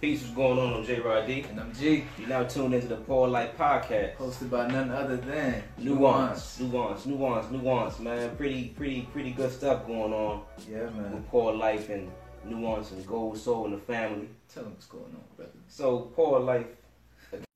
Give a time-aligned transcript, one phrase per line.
[0.00, 0.74] Peace, what's going on?
[0.74, 1.40] I'm J Rod D.
[1.48, 2.04] And I'm G.
[2.18, 4.16] You're now tuned into the Paul Life Podcast.
[4.16, 6.60] Hosted by none other than Nuance.
[6.60, 8.36] Nuance, nuance, nuance, man.
[8.36, 11.12] Pretty, pretty, pretty good stuff going on Yeah, man.
[11.14, 12.10] with Paul Life and
[12.44, 14.28] Nuance and Gold Soul and the family.
[14.52, 15.52] Tell them what's going on, brother.
[15.68, 16.66] So, Paul Life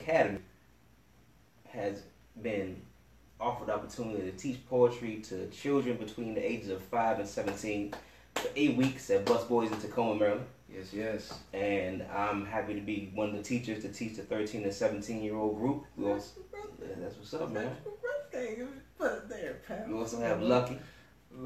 [0.00, 0.38] Academy
[1.68, 2.02] has
[2.40, 2.80] been
[3.38, 7.92] offered the opportunity to teach poetry to children between the ages of 5 and 17
[8.34, 10.46] for eight weeks at Busboys in Takoma, Maryland.
[10.74, 11.38] Yes, yes.
[11.52, 15.22] and I'm happy to be one of the teachers to teach the 13 to 17
[15.22, 15.84] year old group.
[15.96, 16.40] We also,
[16.80, 17.76] yeah, that's what's up, man.
[18.98, 19.88] Put it there, Pat.
[19.88, 20.78] We also have Lucky,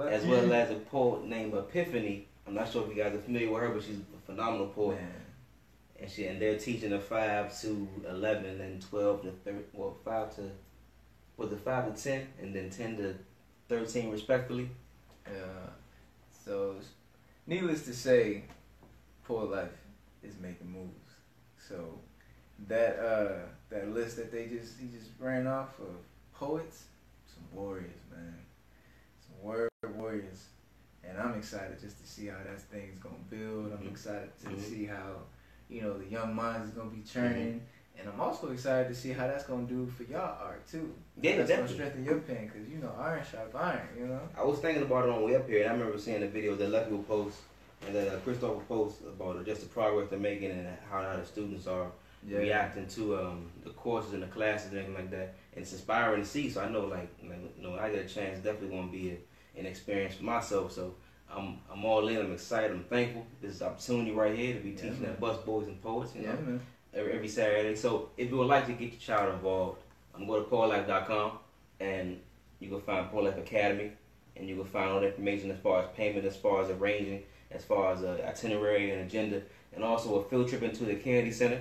[0.09, 2.27] as well as a poet named Epiphany.
[2.47, 5.01] I'm not sure if you guys are familiar with her, but she's a phenomenal poet,
[5.01, 5.11] Man.
[6.01, 10.35] and she and they're teaching the five to 11 and 12 to 13, well, five
[10.37, 10.51] to
[11.37, 13.15] was it five to 10, and then 10 to
[13.69, 14.69] 13 respectively.
[15.27, 15.71] Uh,
[16.45, 16.77] so,
[17.47, 18.45] needless to say,
[19.25, 19.71] Poor Life
[20.23, 21.11] is making moves.
[21.59, 21.99] So,
[22.69, 25.95] that uh, that list that they just he just ran off of
[26.35, 26.85] poets,
[27.27, 28.35] some warriors, man,
[29.27, 30.47] some word warriors,
[31.03, 33.73] and I'm excited just to see how that thing's gonna build.
[33.73, 33.91] I'm Mhm.
[33.91, 34.61] excited to Mhm.
[34.61, 35.23] see how
[35.69, 37.61] you know the young minds is gonna be churning.
[37.97, 40.93] And I'm also excited to see how that's gonna do for y'all art too.
[41.23, 41.79] Yeah, that's definitely.
[41.79, 44.21] gonna strengthen your pen, cause you know iron sharp iron, you know.
[44.37, 46.27] I was thinking about it on the way up here, and I remember seeing the
[46.29, 47.39] video that Lucky will post,
[47.87, 51.25] and then uh, Christopher post about just the progress they're making and how, how the
[51.25, 51.91] students are
[52.41, 55.35] reacting to um, the courses and the classes and everything like that.
[55.55, 56.49] And it's inspiring to see.
[56.51, 59.11] So I know, like, like you know, I get a chance, definitely going to be
[59.11, 60.73] a, an experience for myself.
[60.73, 60.95] So
[61.31, 62.17] I'm I'm all in.
[62.19, 62.71] I'm excited.
[62.71, 63.27] I'm thankful.
[63.43, 65.11] This is an opportunity right here to be teaching man.
[65.13, 66.15] at Busboys and Poets.
[66.15, 66.61] You Yeah, know, man.
[66.95, 67.75] every, every Saturday.
[67.77, 69.83] So if you would like to get your child involved,
[70.15, 71.33] um, go to poorlife.com
[71.81, 72.21] and
[72.61, 73.91] you can find Poor Life Academy
[74.37, 77.23] and you can find all the information as far as payment, as far as arranging,
[77.55, 79.41] as far as uh, itinerary and agenda,
[79.75, 81.61] and also a field trip into the Kennedy Center.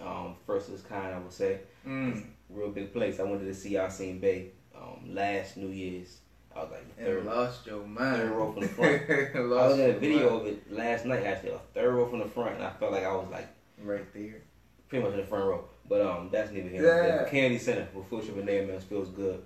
[0.00, 1.60] Um, first of its kind, I would say.
[1.86, 2.24] Mm.
[2.48, 3.20] Real big place.
[3.20, 6.18] I went to the see Yasiin Bey um, last New Year's.
[6.54, 8.16] I was like And third, lost your mind.
[8.16, 9.02] third row from the front.
[9.36, 10.40] I was in a video mind.
[10.40, 13.04] of it last night, actually, a third row from the front, and I felt like
[13.04, 13.48] I was like
[13.82, 14.42] right there.
[14.88, 15.64] pretty much in the front row.
[15.88, 16.82] But um, that's neither here.
[16.82, 17.28] Nor there.
[17.30, 19.42] Kennedy Center with field trip and there, man, feels good.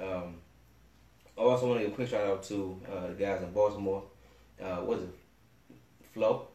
[0.00, 0.36] Um,
[1.36, 4.02] I also want to give a quick shout out to uh, the guys in Baltimore.
[4.62, 5.10] Uh, what is it?
[6.12, 6.48] Flow,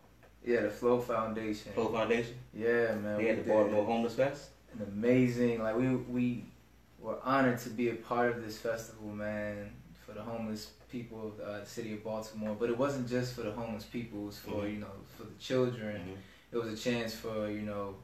[0.46, 1.72] Yeah, the Flow Foundation.
[1.74, 2.36] Flow Foundation.
[2.54, 3.18] Yeah, man.
[3.18, 4.50] They we had the Baltimore Homeless Fest.
[4.74, 6.46] An amazing, like we we
[7.00, 9.70] were honored to be a part of this festival, man,
[10.06, 12.56] for the homeless people of uh, the city of Baltimore.
[12.60, 14.74] But it wasn't just for the homeless people; it was for Mhm.
[14.74, 15.96] you know for the children.
[16.02, 16.18] Mhm.
[16.52, 17.96] it was a chance for you know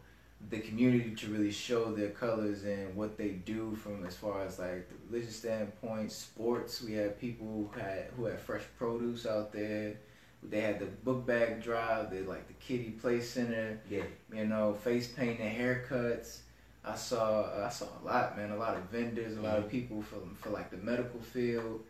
[0.48, 4.58] the community to really show their colors and what they do from as far as
[4.58, 6.82] like the religious standpoint sports.
[6.82, 9.98] We had people who had who had fresh produce out there.
[10.42, 14.04] They had the book bag drive they like the kitty play center Yeah.
[14.34, 16.40] you know face painting haircuts.
[16.86, 19.72] I saw i saw a lot man a lot of vendors a lot of mm-hmm.
[19.72, 21.82] people for for like the medical field.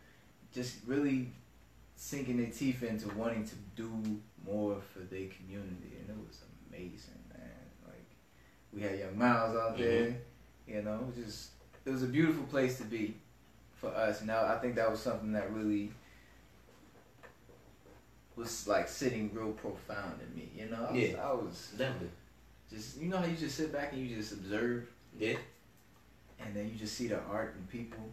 [0.51, 1.31] Just really
[1.95, 3.91] sinking their teeth into wanting to do
[4.43, 6.48] more for their community and it was amazing man like
[8.73, 10.15] we had young miles out there
[10.67, 11.49] you know it was just
[11.85, 13.15] it was a beautiful place to be
[13.75, 15.91] for us now i think that was something that really
[18.35, 21.17] was like sitting real profound in me you know i was, Yeah.
[21.27, 22.09] I was Definitely.
[22.71, 24.87] just you know how you just sit back and you just observe
[25.17, 25.35] Yeah.
[26.39, 28.03] and then you just see the art and people.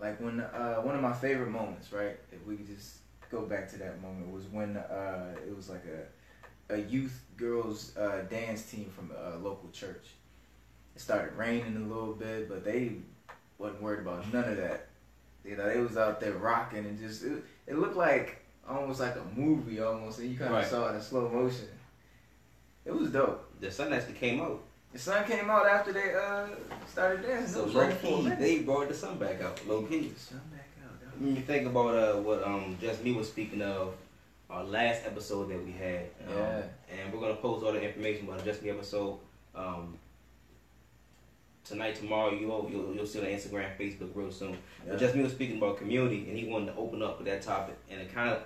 [0.00, 2.16] Like when uh, one of my favorite moments, right?
[2.32, 2.98] If we could just
[3.30, 6.06] go back to that moment was when uh, it was like a
[6.70, 10.06] a youth girls uh, dance team from a local church.
[10.94, 12.92] It started raining a little bit, but they
[13.58, 14.88] wasn't worried about none of that.
[15.44, 19.16] You know, they was out there rocking and just it, it looked like almost like
[19.16, 20.66] a movie almost, and you kind of Right.
[20.66, 21.68] saw it in slow motion.
[22.84, 23.44] It was dope.
[23.60, 24.60] The sun actually came out.
[24.92, 26.46] The sun came out after they uh
[26.86, 27.54] started dancing.
[27.54, 29.60] So It low raining key, they brought the sun back out.
[29.66, 30.08] Low key.
[30.08, 31.00] The sun back out.
[31.00, 31.20] dog.
[31.20, 33.94] When you think about uh, what um, just me was speaking of,
[34.50, 36.06] our last episode that we had.
[36.28, 36.62] Um, Yeah.
[36.90, 39.18] And we're gonna post all the information about the Just Me episode.
[39.54, 39.98] Um,
[41.64, 44.52] tonight, tomorrow, you'll, you'll you'll see on Instagram, Facebook real soon.
[44.52, 44.92] Yeah.
[44.92, 47.42] But just me was speaking about community, and he wanted to open up with that
[47.42, 48.42] topic, and it kind of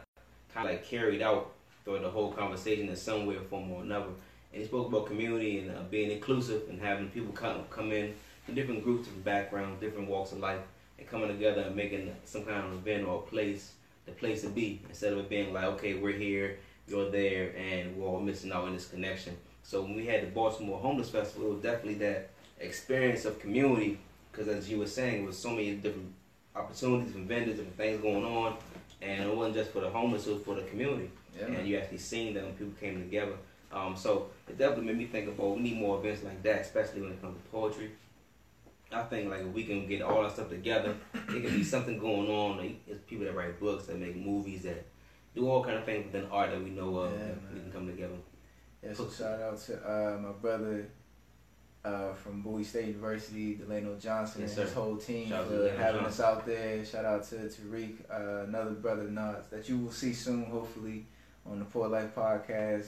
[0.52, 1.52] kind of like carried out
[1.84, 4.06] through the whole conversation in some way, form, or another.
[4.52, 8.14] And he spoke about community and uh, being inclusive and having people come come in
[8.44, 10.60] from different groups, different backgrounds, different walks of life,
[10.98, 13.72] and coming together and making some kind of event or a place
[14.06, 16.58] the place to be instead of it being like, okay, we're here,
[16.88, 19.37] you're there, and we're all missing out in this connection.
[19.62, 23.99] So when we had the Baltimore Homeless Festival, it was definitely that experience of community
[24.31, 26.12] because as you were saying, it was so many different
[26.56, 28.56] opportunities, different vendors, different things going on,
[29.00, 31.10] and it wasn't just for the homeless; it was for the community.
[31.38, 32.52] Yeah, and you actually seen them.
[32.52, 33.34] People came together.
[33.72, 37.00] Um, so it definitely made me think about we need more events like that, especially
[37.02, 37.90] when it comes to poetry.
[38.92, 41.98] I think like if we can get all that stuff together, it could be something
[41.98, 42.58] going on.
[42.58, 44.84] Like, it's people that write books, that make movies, that
[45.34, 47.12] do all kind of things within art that we know of.
[47.12, 48.14] Yeah, we can come together.
[48.82, 50.88] Yeah, so shout out to uh, my brother
[51.84, 56.02] uh, from Bowie State University, Delano Johnson, Yes, and his whole team Shout for having
[56.02, 56.04] Johnson.
[56.04, 56.84] us out there.
[56.84, 61.06] Shout out to Tariq, uh, another brother Nas that you will see soon, hopefully,
[61.46, 62.86] on the Poet Life podcast.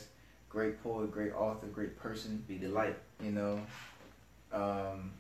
[0.49, 2.45] Great poet, great author, great person.
[2.47, 2.97] Be the light.
[3.23, 3.61] You know,
[4.53, 5.11] um,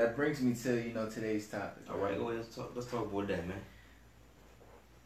[0.00, 1.82] that brings me to you know today's topic.
[1.90, 2.40] All right, go ahead.
[2.42, 2.72] Let's talk.
[2.74, 3.60] Let's talk about that, man.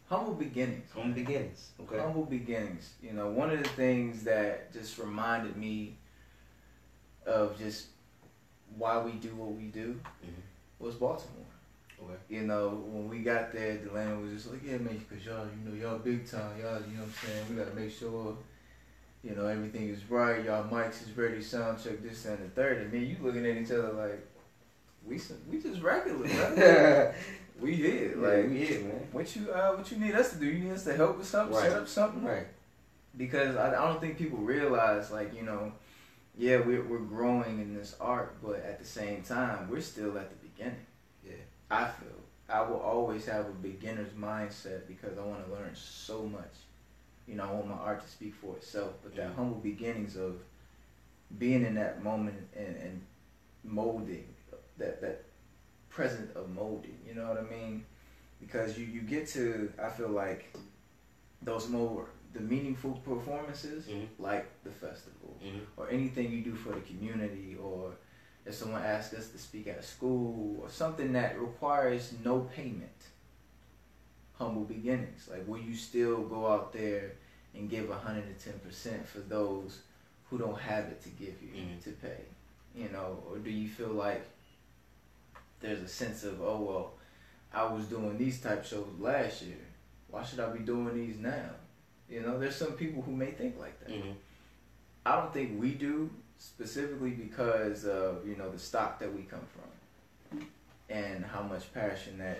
[0.07, 0.89] Humble beginnings.
[0.93, 1.71] Humble the beginnings.
[1.81, 1.99] Okay.
[1.99, 2.93] Humble beginnings.
[3.03, 5.97] You know, one of the things that just reminded me
[7.25, 7.87] of just
[8.77, 10.43] why we do what we do Mhm.
[10.79, 11.43] was Baltimore.
[12.01, 12.19] Okay.
[12.29, 15.69] You know, when we got there, Delano was just like, yeah, man, because y'all, you
[15.69, 16.57] know, y'all big time.
[16.61, 17.45] Y'all, you know what I'm saying?
[17.49, 18.37] We got to make sure,
[19.23, 20.45] you know, everything is right.
[20.45, 22.77] Y'all mics is ready, sound check, this and the third.
[22.83, 24.21] And then you looking at each other like,
[25.07, 25.19] we
[25.49, 27.13] we just regular, bro.
[27.61, 28.13] we here.
[28.17, 29.07] Like Like, we here, man.
[29.11, 30.45] what you uh, what you need us to do?
[30.45, 31.69] You need us to help with something, Right.
[31.69, 32.47] set up something, Right.
[33.17, 35.71] because I, I don't think people realize like you know
[36.37, 40.29] yeah we're, we're growing in this art but at the same time we're still at
[40.29, 40.85] the beginning
[41.25, 41.31] Yeah.
[41.71, 42.19] i feel
[42.49, 46.55] i will always have a beginner's mindset because i want to learn so much
[47.25, 49.35] you know i want my art to speak for itself but that Mhm.
[49.35, 50.33] humble beginnings of
[51.39, 53.01] being in that moment and, and
[53.63, 54.25] molding
[54.77, 55.23] that that
[55.89, 57.85] present of molding you know what i mean
[58.39, 60.53] because you you get to i feel like
[61.41, 64.07] those more the meaningful performances Mhm.
[64.19, 65.61] like the festival Mhm.
[65.77, 67.95] or anything you do for the community or
[68.45, 73.01] if someone asks us to speak at a school or something that requires no payment
[74.33, 77.13] humble beginnings like will you still go out there
[77.53, 79.81] and give 110% for those
[80.29, 81.81] who don't have it to give you Mhm.
[81.83, 82.21] to pay
[82.75, 84.23] you know or do you feel like
[85.61, 86.91] there's a sense of oh well
[87.53, 89.57] i was doing these type shows last year
[90.09, 91.49] why should i be doing these now
[92.09, 94.15] you know there's some people who may think like that Mhm.
[95.07, 96.09] I don't think we do
[96.39, 100.47] specifically because of you know the stock that we come from
[100.89, 102.39] and how much passion that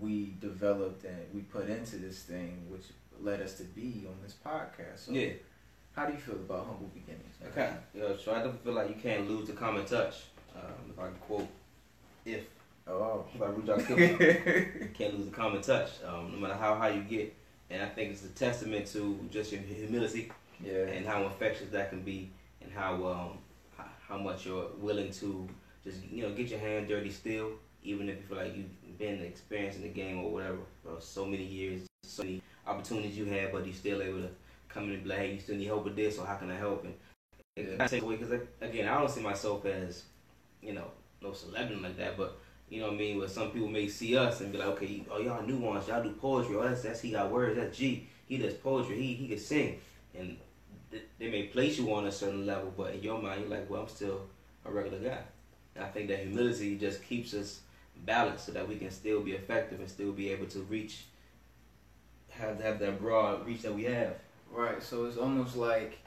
[0.00, 2.84] we developed and we put into this thing, which
[3.20, 4.98] led us to be on this podcast.
[5.06, 5.32] So Yeah.
[5.96, 7.34] how do you feel about humble beginnings?
[7.48, 7.72] Okay.
[7.94, 10.24] Yo, so I don't feel like you can't lose the common touch.
[10.54, 11.48] Um, if I can quote,
[12.24, 12.44] if
[12.86, 13.24] Oh.
[13.38, 15.90] by Rudolph Kipling, you can't lose the common touch.
[16.06, 17.34] Um, no matter how high you get,
[17.70, 20.30] and I think it's a testament to just your humility
[20.62, 20.82] yeah.
[20.82, 22.30] and how infectious that can be,
[22.60, 23.38] and how um
[24.06, 25.48] how much you're willing to
[25.82, 29.22] just you know get your hand dirty still, even if you feel like you've been
[29.22, 33.64] experiencing the game or whatever for so many years, so many opportunities you had, but
[33.64, 34.30] you're still able to
[34.68, 36.50] come in and be like, hey, you still need help with this, or how can
[36.50, 36.84] I help?
[36.84, 36.94] And
[37.56, 37.76] Yeah.
[37.78, 40.02] kind of away because again, I don't see myself as
[40.60, 40.90] you know
[41.24, 42.38] no celebrity like that, but.
[42.70, 43.18] You know what I mean?
[43.18, 46.10] Where some people may see us and be like, okay, oh y'all nuance, y'all do
[46.12, 46.56] poetry.
[46.56, 47.56] Oh, that's that's he got words.
[47.56, 48.08] That's G.
[48.26, 48.96] He does poetry.
[48.96, 49.80] He he can sing.
[50.14, 50.38] And
[50.90, 53.68] th- they may place you on a certain level, but in your mind, you're like,
[53.68, 54.22] well, I'm still
[54.64, 55.20] a regular guy.
[55.74, 57.60] And I think that humility just keeps us
[58.06, 61.04] balanced so that we can still be effective and still be able to reach,
[62.30, 64.14] have have that broad reach that we have.
[64.50, 64.82] Right.
[64.82, 65.98] So it's almost like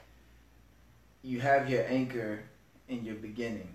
[1.22, 2.40] you have your anchor
[2.88, 3.68] in your beginning,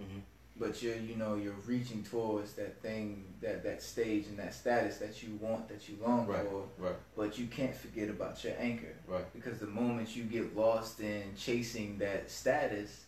[0.00, 0.20] Mm-hmm.
[0.60, 4.98] But you're you know you're reaching towards that thing that that stage and that status
[4.98, 6.46] that you want that you long Right.
[6.46, 6.94] for Right.
[7.16, 9.24] but you can't forget about your anchor Right.
[9.32, 13.06] because the moment you get lost in chasing that status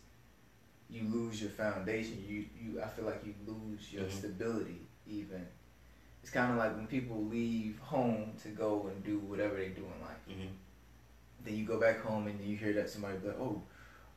[0.89, 4.11] you lose your foundation you you i feel like you lose your Mhm.
[4.11, 5.45] stability even
[6.21, 9.85] it's kind of like when people leave home to go and do whatever they do
[9.95, 10.53] in life Mm-hmm.
[11.45, 13.61] then you go back home and you hear that somebody be like, oh,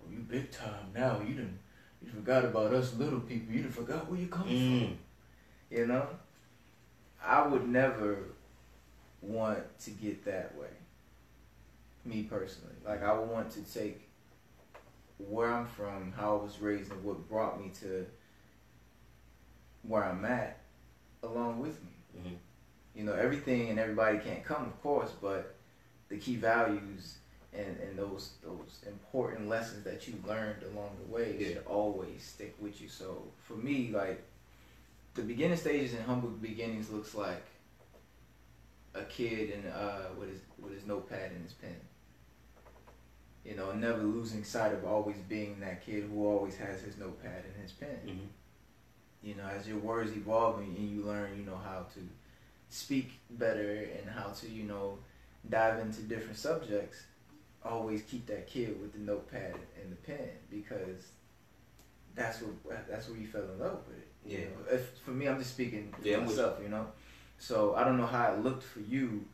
[0.00, 1.20] oh you big time now.
[1.26, 1.58] You done,
[2.02, 3.54] you forgot about us little people.
[3.54, 4.86] You forgot where you come Mm.
[4.88, 4.98] from.
[5.70, 6.06] You know?
[7.22, 8.18] I would never
[9.20, 10.68] want to get that way.
[12.04, 12.74] Me personally.
[12.84, 14.08] Like, I would want to take
[15.18, 18.06] where I'm from, how I was raised, and what brought me to
[19.82, 20.58] where I'm at
[21.22, 22.34] along with me Mm-hmm.
[22.94, 25.54] you know everything and everybody can't come of course but
[26.08, 27.18] the key values
[27.52, 31.48] and, and those those important lessons that you learned along the way Yeah.
[31.48, 34.22] should always stick with you so for me like
[35.14, 37.44] the beginning stages in humble beginnings looks like
[38.94, 41.76] a kid and uh with his with his notepad and his pen
[43.44, 47.42] you know never losing sight of always being that kid who always has his notepad
[47.44, 48.26] and his pen Mm-hmm.
[49.22, 52.00] you know, as your words evolve and and you learn, you know, how to
[52.68, 54.98] speak better and how to, you know,
[55.48, 57.04] dive into different subjects,
[57.66, 61.08] always keep that kid with the notepad and the pen because
[62.14, 64.08] that's what that's where you fell in love with it.
[64.24, 64.38] Yeah.
[64.38, 64.74] You know?
[64.76, 66.58] if, for me, I'm just speaking for Yeah, myself.
[66.62, 66.86] You know,
[67.38, 69.24] so I don't know how it looked for you,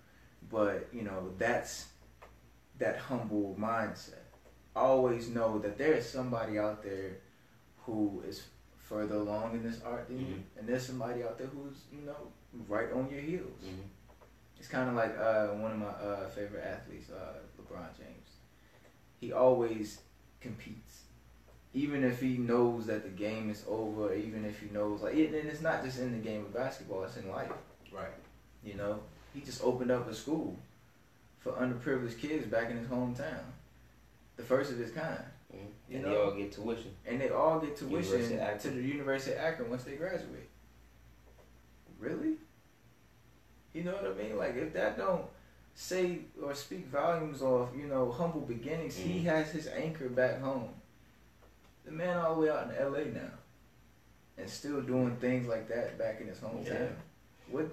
[0.51, 1.87] but you know that's
[2.79, 4.19] that humble mindset.
[4.75, 7.19] Always know that there is somebody out there
[7.85, 8.43] who is
[8.79, 10.43] further along in this art than you, Mhm.
[10.59, 12.33] and there's somebody out there who's you know
[12.69, 13.61] right on your heels.
[13.65, 13.85] Mhm.
[14.59, 18.22] It's kind of like uh, one of my uh, favorite athletes, uh, LeBron James.
[19.23, 20.01] He always
[20.41, 21.03] competes,
[21.73, 24.13] even if he knows that the game is over.
[24.13, 27.17] Even if he knows, like, and it's not just in the game of basketball; it's
[27.17, 27.53] in life.
[27.93, 28.11] Right.
[28.65, 28.99] You know,
[29.33, 30.59] he just opened up a school
[31.39, 33.45] for underprivileged kids back in his hometown,
[34.37, 35.23] the first of its kind,
[35.55, 35.59] Mhm.
[35.89, 36.11] You And know?
[36.11, 36.97] they all get tuition.
[37.07, 40.49] and they all get tuition to the University of Akron once they graduate.
[42.01, 42.39] Really?
[43.73, 44.37] You know what I mean?
[44.37, 45.27] Like if that don't
[45.75, 49.25] say or speak volumes of you know humble beginnings, he Mhm.
[49.25, 50.75] has his anchor back home.
[51.85, 53.05] The man all the way out in L.A.
[53.07, 53.31] now,
[54.39, 56.67] and still doing things like that back in his hometown.
[56.67, 56.89] Yeah.
[57.49, 57.67] What?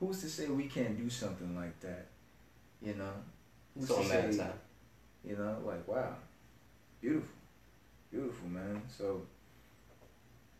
[0.00, 2.06] Who's to say we can't do something like that?
[2.80, 3.12] You know.
[3.74, 4.38] Who's all to a say?
[4.38, 4.58] time.
[5.24, 6.14] You know, like wow,
[7.00, 7.34] beautiful,
[8.10, 8.82] beautiful man.
[8.88, 9.22] So,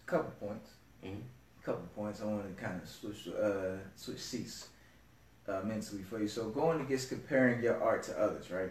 [0.02, 0.70] a couple points
[1.02, 1.22] Mhm.
[1.62, 2.20] couple points.
[2.20, 4.68] I want to kind of switch uh, switch seats
[5.48, 6.28] uh, mentally for you.
[6.28, 8.70] So going against comparing your art to others, right?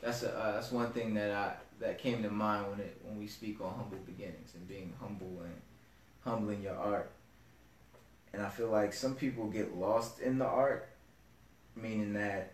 [0.00, 3.18] That's a uh, that's one thing that I that came to mind when it when
[3.18, 5.60] we speak on humble beginnings and being humble and
[6.20, 7.10] humbling your art.
[8.32, 10.88] And I feel like some people get lost in the art,
[11.74, 12.52] meaning that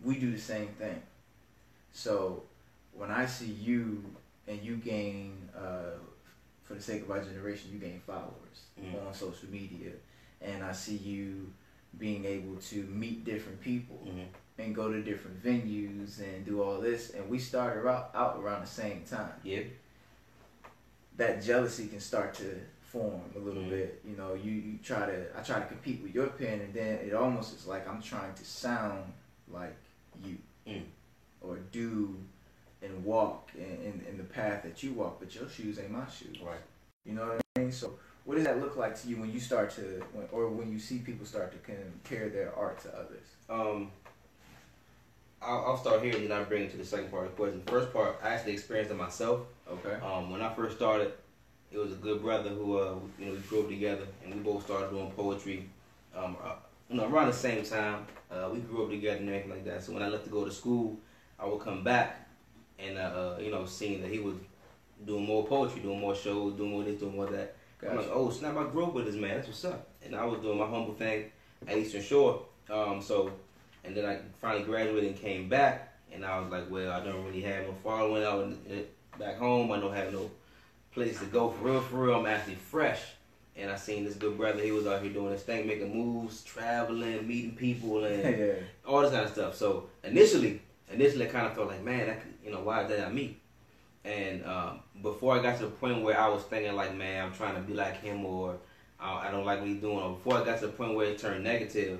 [0.00, 1.02] we do the same thing.
[1.92, 2.42] So
[2.92, 4.04] when I see you
[4.46, 5.96] and you gain uh,
[6.62, 9.06] for the sake of our generation, you gain followers Mhm.
[9.06, 9.92] on social media,
[10.40, 11.52] and I see you
[11.98, 14.26] being able to meet different people Mhm.
[14.58, 18.60] and go to different venues and do all this, and we started out, out around
[18.62, 19.32] the same time.
[19.42, 19.62] Yeah.
[21.16, 23.70] That jealousy can start to form a little Mhm.
[23.70, 24.00] bit.
[24.04, 26.98] You know, you, you try to I try to compete with your pen, and then
[26.98, 29.12] it almost is like I'm trying to sound
[29.48, 29.76] like
[30.24, 30.84] you, Mm.
[31.40, 32.16] or do
[32.82, 36.06] and walk in, in, in the path that you walk, but your shoes ain't my
[36.08, 36.38] shoes.
[36.40, 36.60] Right.
[37.06, 37.72] You know what I mean?
[37.72, 40.70] So, what does that look like to you when you start to, when, or when
[40.70, 43.24] you see people start to compare their art to others?
[43.48, 43.92] Um,
[45.40, 47.36] I'll, I'll start here and then I'll bring it to the second part of the
[47.36, 47.62] question.
[47.66, 49.42] First part, I actually experienced it myself.
[49.70, 50.04] Okay.
[50.04, 51.12] Um, when I first started,
[51.70, 54.40] it was a good brother who, uh, you know, we grew up together and we
[54.40, 55.68] both started doing poetry.
[56.16, 56.54] Um, uh,
[56.90, 59.84] you know, around the same time, uh, we grew up together and everything like that.
[59.84, 60.98] So when I left to go to school,
[61.38, 62.28] I would come back
[62.80, 64.34] and, uh, uh, you know, seeing that he was
[65.04, 67.55] doing more poetry, doing more shows, doing more this, doing more that.
[67.82, 68.56] I'm like, oh snap!
[68.56, 69.36] I grew up with this man.
[69.36, 69.88] That's what's up.
[70.04, 71.30] And I was doing my humble thing
[71.66, 72.42] at Eastern Shore.
[72.70, 73.30] Um, so,
[73.84, 77.24] and then I finally graduated and came back, and I was like, well, I don't
[77.24, 78.52] really have no following out
[79.18, 79.70] back home.
[79.72, 80.30] I don't have no
[80.92, 81.80] place to go for real.
[81.80, 83.02] For real, I'm actually fresh.
[83.56, 84.62] And I seen this good brother.
[84.62, 88.52] He was out here doing his thing, making moves, traveling, meeting people, and yeah.
[88.86, 89.54] all this kind of stuff.
[89.54, 92.88] So initially, initially I kind of felt like, man, that could, you know, why is
[92.90, 93.38] that I me?
[94.06, 97.32] And um, before I got to the point where I was thinking like, man, I'm
[97.34, 98.56] trying to be like him, or
[99.00, 101.06] I, I don't like what he's doing, or before I got to the point where
[101.06, 101.98] it turned negative,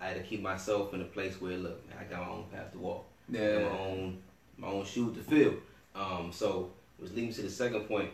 [0.00, 2.44] I had to keep myself in a place where, look, man, I got my own
[2.52, 3.58] path to walk, Yeah.
[3.58, 4.22] my own
[4.56, 5.54] my own shoes to fill.
[5.94, 8.10] Um, so it was leading to the second point,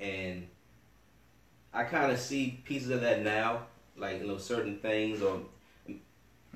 [0.00, 0.46] and
[1.74, 3.66] I kind of see pieces of that now,
[3.98, 5.40] like you know certain things, or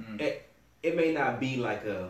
[0.00, 0.18] Mm.
[0.18, 0.48] it
[0.82, 2.08] it may not be like a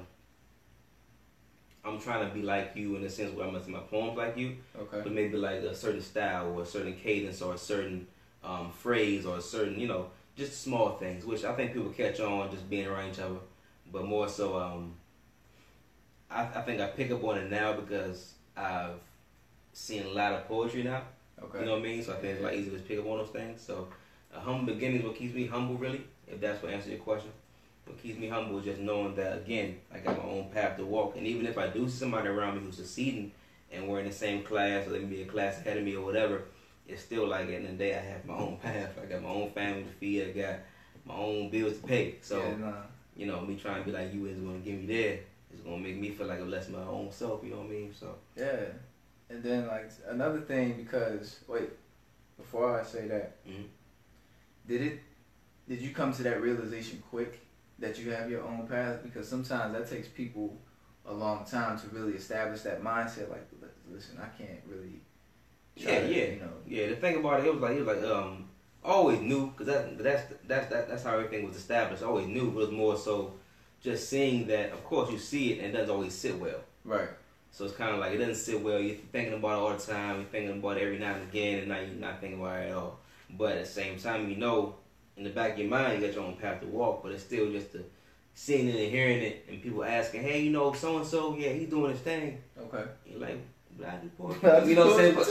[1.84, 4.36] I'm trying to be like you in a sense where I'm making my poems like
[4.36, 5.00] you, Okay.
[5.02, 8.06] but maybe like a certain style or a certain cadence or a certain
[8.44, 12.20] um, phrase or a certain you know just small things, which I think people catch
[12.20, 13.36] on just being around each other,
[13.92, 14.94] but more so um,
[16.30, 19.00] I, I think I pick up on it now because I've
[19.72, 21.02] seen a lot of poetry now.
[21.42, 21.60] Okay.
[21.60, 22.02] You know what I mean?
[22.02, 23.60] So I think it's like easy to pick up on those things.
[23.60, 23.88] So
[24.34, 26.02] a humble beginning is what keeps me humble, really.
[26.28, 27.30] If that's what answers your question,
[27.86, 30.84] what keeps me humble is just knowing that again, I got my own path to
[30.84, 33.32] walk, and even if I do see somebody around me who's succeeding,
[33.70, 35.96] and we're in the same class, or they can be a class ahead of me
[35.96, 36.42] or whatever,
[36.86, 38.98] it's still like at the end of the day, I have my own path.
[39.00, 40.28] I got my own family to feed.
[40.28, 40.56] I got
[41.04, 42.16] my own bills to pay.
[42.20, 42.72] So yeah, nah.
[43.16, 45.20] you know, me trying to be like you is going to get me there.
[45.50, 47.42] It's going to make me feel like I'm less my own self.
[47.42, 47.94] You know what I mean?
[47.98, 48.64] So yeah.
[49.30, 51.70] And then like another thing because wait,
[52.36, 53.66] before I say that, Mhm.
[54.66, 55.00] did it?
[55.68, 57.40] Did you come to that realization quick
[57.82, 59.00] that you have your own path?
[59.02, 60.56] Because sometimes that takes people
[61.04, 63.28] a long time to really establish that mindset.
[63.28, 63.46] Like,
[63.92, 65.00] listen, I can't really.
[65.78, 66.24] try Yeah, to, yeah.
[66.34, 66.52] You know.
[66.66, 68.48] Yeah, the thing about it, it was like it was like um,
[68.84, 72.02] always knew because that that's that's that, that's how everything was established.
[72.02, 73.34] I always knew, but it was more so
[73.82, 76.60] just seeing that, of course, you see it and it doesn't always sit well.
[76.84, 77.08] Right.
[77.50, 78.78] So it's kind of like it doesn't sit well.
[78.80, 80.16] You're thinking about it all the time.
[80.16, 82.70] You're thinking about it every now and again, and now you're not thinking about it
[82.70, 83.00] at all.
[83.30, 84.76] But at the same time, you know,
[85.22, 87.02] in the back of your mind, you got your own path to walk.
[87.02, 87.84] But it's still just the
[88.34, 91.50] seeing it and hearing it, and people asking, "Hey, you know, so and so, yeah,
[91.50, 92.84] he's doing his thing." Okay.
[93.06, 93.40] You're like,
[93.78, 95.14] "But I do poetry." you know what I'm saying?
[95.14, 95.28] But,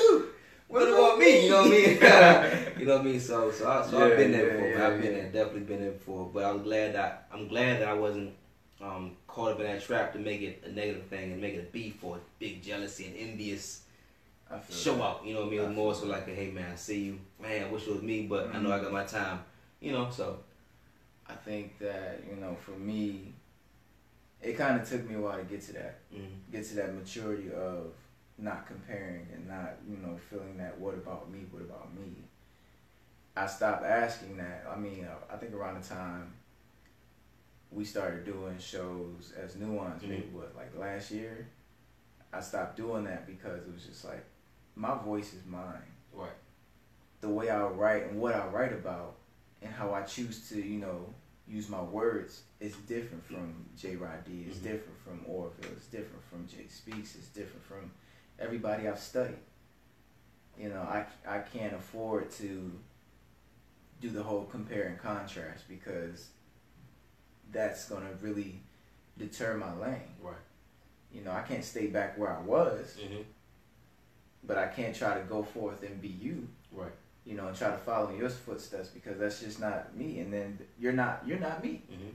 [0.67, 1.43] what about me?
[1.43, 1.83] You know what I mean?
[2.79, 3.19] you know what I mean?
[3.19, 4.69] So, so, I, so Yeah, I've been there before.
[4.69, 6.29] yeah, I've been there, definitely been there before.
[6.33, 8.31] But I was glad that I'm glad that I wasn't
[8.81, 11.67] um, caught up in that trap to make it a negative thing and make it
[11.67, 13.81] a beef or big jealousy and envious
[14.69, 15.03] show that.
[15.03, 15.21] out.
[15.25, 15.65] You know what I mean?
[15.65, 17.65] I more so like, a, hey man, I see you, man.
[17.65, 19.39] I wish it was me, but I know I got my time.
[19.81, 20.37] You know, so
[21.27, 23.33] I think that you know, for me,
[24.41, 26.93] it kind of took me a while to get to that, mm, get to that
[26.93, 27.91] maturity of
[28.37, 32.13] not comparing and not you know feeling that what about me, what about me.
[33.35, 34.65] I stopped asking that.
[34.69, 36.33] I mean, I, I think around the time
[37.71, 40.33] we started doing shows as nuance, maybe Mhm.
[40.33, 41.47] what like last year.
[42.33, 44.23] I stopped doing that because it was just like
[44.75, 45.81] my voice is mine.
[46.13, 46.29] right,
[47.21, 49.15] the way I write and what I write about
[49.61, 51.13] and how I choose to, you know,
[51.47, 53.95] use my words is different from J.
[53.95, 54.45] Rod D.
[54.47, 54.63] It's Mhm.
[54.63, 55.71] different from Orville.
[55.73, 57.15] It's different from Jay Speaks.
[57.15, 57.91] It's different from
[58.39, 59.39] everybody I've studied.
[60.57, 62.79] You know, I, I can't afford to
[63.99, 66.29] do the whole compare and contrast because
[67.51, 68.61] that's going to really
[69.17, 70.15] deter my lane.
[70.21, 70.35] right,
[71.11, 73.21] You know, I can't stay back where I was, mm-hmm.
[74.43, 76.47] but I can't try to go forth and be you.
[76.71, 76.91] right,
[77.25, 80.19] you know, and try to follow in your footsteps because that's just not me.
[80.19, 81.81] And then you're not you're not me.
[81.91, 82.09] mm-hmm.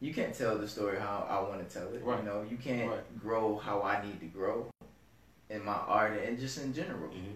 [0.00, 2.02] You can't tell the story how I want to tell it.
[2.04, 2.18] Right.
[2.18, 3.18] You know, you can't Right.
[3.20, 4.66] grow how I need to grow
[5.48, 7.08] in my art and just in general.
[7.08, 7.32] Mm-hmm.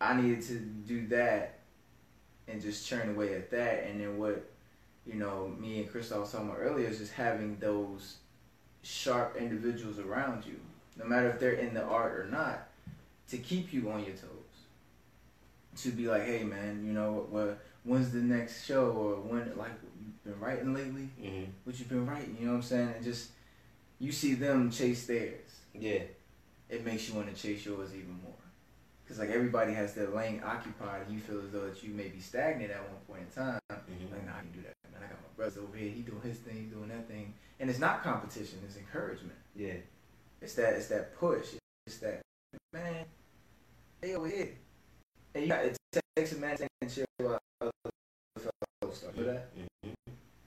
[0.00, 1.58] I needed to do that
[2.48, 3.84] and just churn away at that.
[3.84, 4.44] And then what,
[5.06, 8.16] you know, me and Chris was talking about earlier is just having those
[8.82, 10.58] sharp individuals around you,
[10.98, 12.66] no matter if they're in the art or not,
[13.28, 14.30] to keep you on your toes.
[15.76, 17.58] To be like, hey man, you know what?
[17.84, 19.56] When's the next show or when?
[19.56, 21.08] Like, you've been writing lately?
[21.20, 21.50] Mm-hmm.
[21.64, 22.36] What you've been writing?
[22.38, 22.92] You know what I'm saying?
[22.96, 23.30] And just
[23.98, 25.40] you see them chase theirs
[25.78, 26.02] yeah,
[26.68, 28.32] it makes you want to chase yours even more.
[29.02, 32.08] Because like everybody has their lane occupied, and you feel as though that you may
[32.08, 33.60] be stagnant at one point in time.
[33.70, 34.10] Mhm.
[34.12, 34.72] Like, nah, I can do that.
[34.92, 35.90] Man, I got my brother over here.
[35.90, 38.60] He doing his thing, he doing that thing, and it's not competition.
[38.64, 39.36] It's encouragement.
[39.54, 39.74] yeah,
[40.40, 40.74] It's that.
[40.74, 41.48] It's that push.
[41.86, 42.22] It's that
[42.72, 43.04] man.
[44.00, 44.50] Hey over here.
[45.34, 45.76] And you got it
[46.16, 47.72] takes a man to chill while other
[48.38, 49.56] fellows that.
[49.56, 49.90] mm-hmm.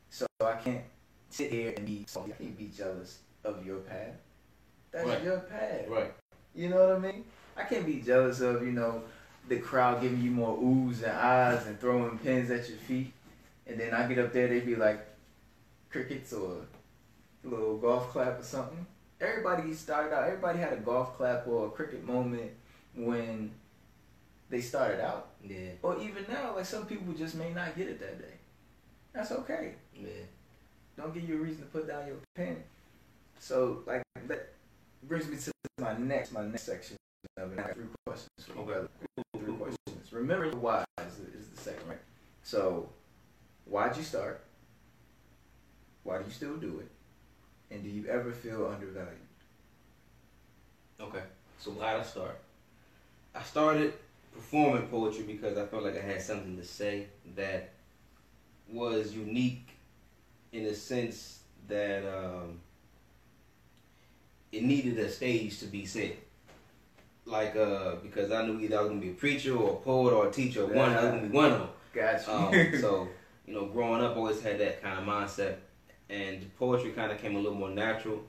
[0.09, 0.83] So I can't
[1.29, 2.05] sit here and be.
[2.15, 4.15] I can't be jealous of your path.
[4.91, 5.23] That's Right.
[5.23, 5.87] your path.
[5.89, 6.13] right,
[6.55, 7.25] You know what I mean?
[7.55, 9.03] I can't be jealous of, you know,
[9.47, 13.11] the crowd giving you more oohs and ahs and throwing pins at your feet.
[13.65, 15.05] And then I get up there, they be like
[15.89, 16.61] crickets or
[17.43, 18.85] a little golf clap or something.
[19.19, 22.51] Everybody started out, everybody had a golf clap or a cricket moment
[22.95, 23.51] when
[24.49, 25.29] they started out.
[25.43, 28.33] yeah, Or even now, like some people just may not get it that day.
[29.13, 29.73] That's okay.
[29.95, 30.07] yeah,
[30.95, 32.63] Don't give you a reason to put down your pen.
[33.39, 34.53] So, like, that
[35.03, 36.97] brings me to my next, my next section
[37.37, 37.73] of it.
[37.73, 38.87] Three questions Okay.
[39.37, 40.11] Three questions.
[40.13, 41.99] Remember why is, is the second, right?
[42.43, 42.89] So,
[43.65, 44.41] why'd you start?
[46.03, 46.89] Why do you still do it?
[47.73, 49.17] And do you ever feel undervalued?
[50.99, 51.23] Okay,
[51.59, 52.39] so why'd I start?
[53.35, 53.93] I started
[54.37, 57.71] performing poetry because I felt like I had something to say that
[58.69, 59.69] was unique
[60.51, 62.59] in the sense that um,
[64.51, 66.17] it needed a stage to be said.
[67.25, 70.13] Like, uh, because I knew either I was gonna be a preacher or a poet
[70.13, 71.69] or a teacher, or one I was gonna be one of them.
[71.93, 72.33] Gotcha.
[72.33, 73.07] Um, so,
[73.45, 75.55] you know, growing up, I always had that kind of mindset,
[76.09, 78.21] and poetry kind of came a little more natural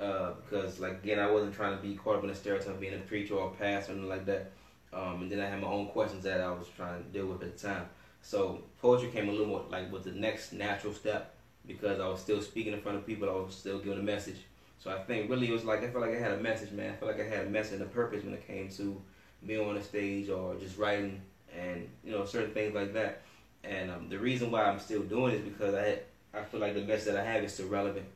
[0.00, 2.80] uh, because, like, again, I wasn't trying to be caught up in a stereotype of
[2.80, 4.50] being a preacher or a pastor or anything like that.
[4.92, 7.42] Um, and then I had my own questions that I was trying to deal with
[7.42, 7.86] at the time.
[8.20, 11.34] So poetry came a little more like was the next natural step
[11.66, 13.28] because I was still speaking in front of people.
[13.28, 14.38] I was still giving a message.
[14.78, 16.92] So I think really it was like I felt like I had a message, man.
[16.92, 19.00] I felt like I had a message and a purpose when it came to
[19.46, 21.20] being on the stage or just writing
[21.56, 23.22] and you know certain things like that.
[23.64, 26.00] And um, the reason why I'm still doing it is because I
[26.34, 28.06] I feel like the message that I have is still relevant.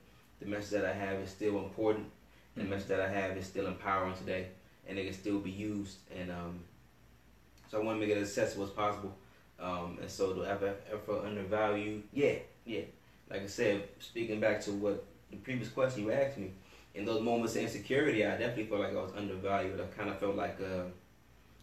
[0.41, 2.07] The message that I have is still important.
[2.57, 4.49] The message that I have is still empowering today,
[4.89, 5.99] and it can still be used.
[6.17, 6.61] And um,
[7.71, 9.17] so I want to make it as accessible as possible.
[9.59, 12.03] Um, and so do I ever ever feel undervalued?
[12.13, 12.83] Yeah, yeah.
[13.31, 16.53] Like I said, speaking back to what the previous question you asked me,
[16.95, 19.81] in those moments of insecurity, I definitely felt like I was undervalued.
[19.81, 20.85] I kind of felt like uh,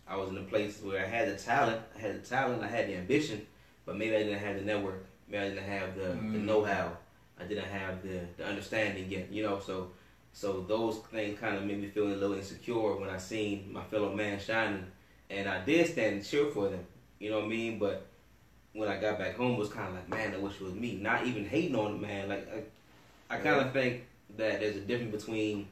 [0.07, 2.67] I was in a place where I had the talent, I had the talent, I
[2.67, 3.45] had the ambition,
[3.85, 6.45] but maybe I didn't have the network, maybe I didn't have the, the Mm.
[6.45, 6.97] know-how,
[7.39, 9.59] I didn't have the, the understanding yet, you know.
[9.59, 9.91] So
[10.33, 13.83] so those things kind of made me feel a little insecure when I seen my
[13.83, 14.85] fellow man shining,
[15.29, 16.85] and I did stand and cheer for them,
[17.19, 17.79] you know what I mean.
[17.79, 18.07] But
[18.73, 20.73] when I got back home, it was kind of like, man, I wish it was
[20.73, 20.95] me.
[20.95, 22.29] Not even hating on the man.
[22.29, 24.03] Like I, I kind of think
[24.35, 25.67] that there's a difference between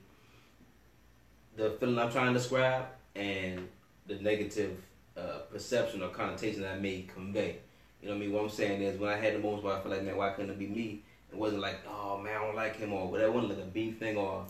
[1.58, 3.68] the feeling I'm trying to describe and
[4.08, 4.78] the negative
[5.18, 7.58] uh, perception or connotation that I may convey.
[8.02, 8.34] You know what I mean?
[8.34, 10.30] What I'm saying is when I had the moments where I feel like, man, why
[10.30, 11.04] couldn't it be me?
[11.32, 13.32] It wasn't like, oh man, I don't like him or whatever.
[13.32, 14.46] It wasn't like a beef thing or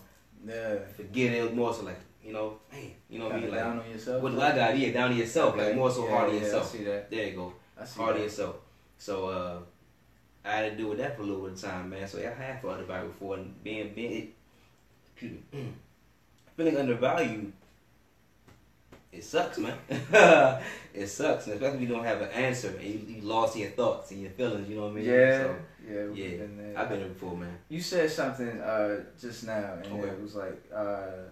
[0.48, 0.80] yeah.
[0.96, 1.38] forget it.
[1.38, 3.52] It was more so like, you know, man, you know what I mean?
[3.52, 4.22] Like, down on yourself.
[4.24, 5.54] What I got, yeah, down to yourself.
[5.56, 5.68] Okay.
[5.68, 6.74] Like more so Yeah, hard on yeah, yourself.
[6.74, 7.12] I see that.
[7.12, 7.54] There you go.
[7.80, 8.24] I see Hard on that.
[8.24, 8.56] yourself.
[8.98, 9.60] So uh
[10.44, 12.08] I had to deal with that for a little bit of time, man.
[12.08, 14.32] So yeah, I have felt undervalued before and being being
[15.12, 15.74] excuse me.
[16.58, 17.54] feeling undervalued
[19.12, 19.78] it sucks, man.
[20.94, 23.70] it sucks, and especially if you don't have an answer and you, you lost your
[23.72, 24.70] thoughts and your feelings.
[24.70, 25.06] You know what I mean?
[25.06, 26.38] Yeah, So, yeah, yeah.
[26.38, 26.74] been.
[26.78, 27.58] I've been there before, man.
[27.70, 30.08] You said something uh, just now, and Okay.
[30.10, 31.28] it was like uh,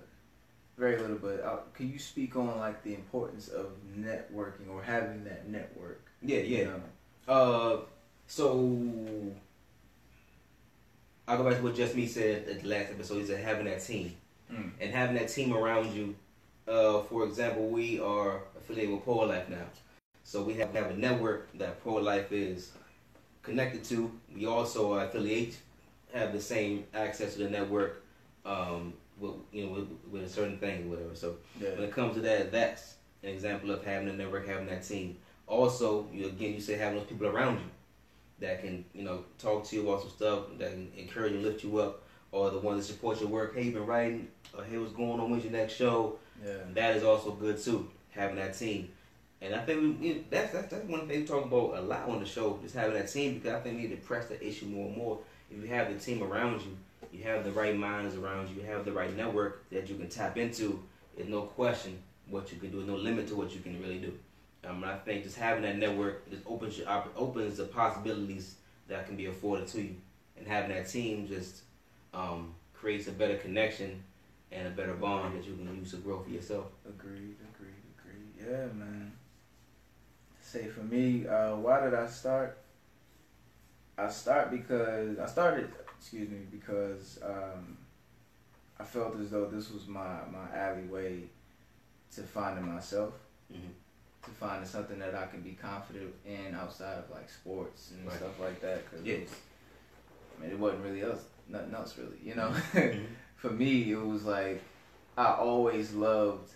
[0.77, 5.23] very little, but uh, can you speak on like the importance of networking or having
[5.25, 6.01] that network?
[6.21, 6.63] Yeah, you yeah.
[6.65, 6.81] know?
[7.27, 7.77] Uh,
[8.27, 8.51] so
[11.27, 13.19] I'll go back to what Just Me said at the last episode.
[13.19, 14.13] He said having that team
[14.51, 14.71] Mm.
[14.81, 16.15] and having that team around you.
[16.69, 19.65] Uh, for example, we are affiliated with Pro Life now,
[20.23, 22.71] so we have, have a network that Pro Life is
[23.41, 24.11] connected to.
[24.35, 25.57] We also are affiliate,
[26.13, 28.03] have the same access to the network,
[28.45, 31.15] um, with you know with, with a certain thing, or whatever.
[31.15, 34.83] So when it comes to that, that's an example of having a network, having that
[34.83, 35.17] team.
[35.47, 37.69] Also, you again, you say having those people around you
[38.41, 41.63] that can, you know, talk to you about some stuff, that can encourage and lift
[41.63, 43.55] you up, or the ones that support your work.
[43.55, 45.31] Hey, you been writing, or hey, what's going on?
[45.31, 46.19] When's your next show?
[46.43, 48.89] Yeah, That is also good too, having that team.
[49.41, 52.19] And I think we, that's, that's that's one thing we talk about a lot on
[52.19, 54.65] the show, just having that team because I think we need to press that issue
[54.65, 55.19] more and more.
[55.49, 56.77] If you have the team around you,
[57.13, 60.09] you have the right minds around you, you have the right network that you can
[60.09, 60.83] tap into.
[61.15, 61.97] There's no question
[62.29, 64.13] what you can do, no limit to what you can really do.
[64.67, 68.55] Um, I think just having that network just opens your opp- opens the possibilities
[68.89, 69.95] that can be afforded to you,
[70.37, 71.61] and having that team just
[72.13, 74.03] um, creates a better connection
[74.51, 76.65] and a better bond that you can use to grow for yourself.
[76.87, 78.33] agreed, agreed, agreed.
[78.39, 79.11] Yeah, man.
[80.41, 82.57] Say for me, uh, why did I start?
[83.97, 85.69] I start because I started.
[85.99, 87.77] Excuse me, because um,
[88.79, 91.23] I felt as though this was my my alleyway
[92.15, 93.13] to finding myself.
[93.53, 93.73] Mhm.
[94.23, 98.15] to finding something that I can be confident in outside of like sports and Right.
[98.17, 98.89] stuff like that.
[98.91, 99.13] Cause Yeah.
[99.15, 99.35] it was,
[100.37, 102.49] I mean, it wasn't really else, nothing else really, you know.
[102.73, 103.05] Mhm.
[103.39, 104.61] For me, it was like
[105.17, 106.51] I always loved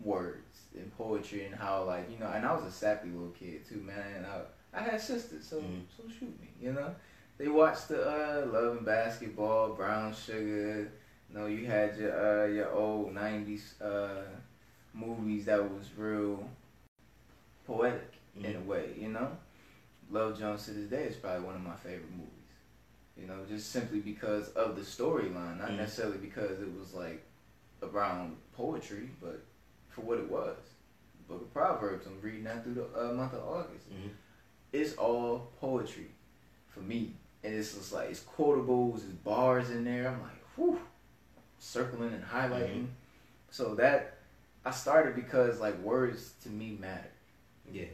[0.00, 3.66] words and poetry and how like you know, and I was a sappy little kid
[3.66, 4.16] too, man.
[4.16, 4.40] And I
[4.72, 5.82] I had sisters, so Mhm.
[5.96, 6.94] so shoot me, you know.
[7.36, 10.90] They watched the uh, Love and Basketball, Brown Sugar.
[11.28, 14.24] You know, you had your uh, your old '90s uh,
[14.92, 16.48] movies that was real
[17.66, 18.66] poetic in a Mhm.
[18.66, 19.36] way, you know.
[20.10, 22.37] Love Jones to this day is probably one of my favorite movies.
[23.20, 25.78] You know, just simply because of the storyline, not Mhm.
[25.78, 27.22] necessarily because it was like
[27.82, 29.40] around poetry, but
[29.90, 30.56] for what it was.
[31.26, 32.06] Book of Proverbs.
[32.06, 33.90] I'm reading that through the uh, month of August.
[33.90, 34.10] Mhm.
[34.72, 36.10] It's all poetry
[36.68, 40.08] for me, and it's just like it's quotables, it's bars in there.
[40.08, 40.80] I'm like, whew,
[41.58, 42.84] circling and highlighting.
[42.84, 42.88] Mhm.
[43.50, 44.18] So that
[44.64, 47.10] I started because like words to me matter
[47.70, 47.86] Yeah.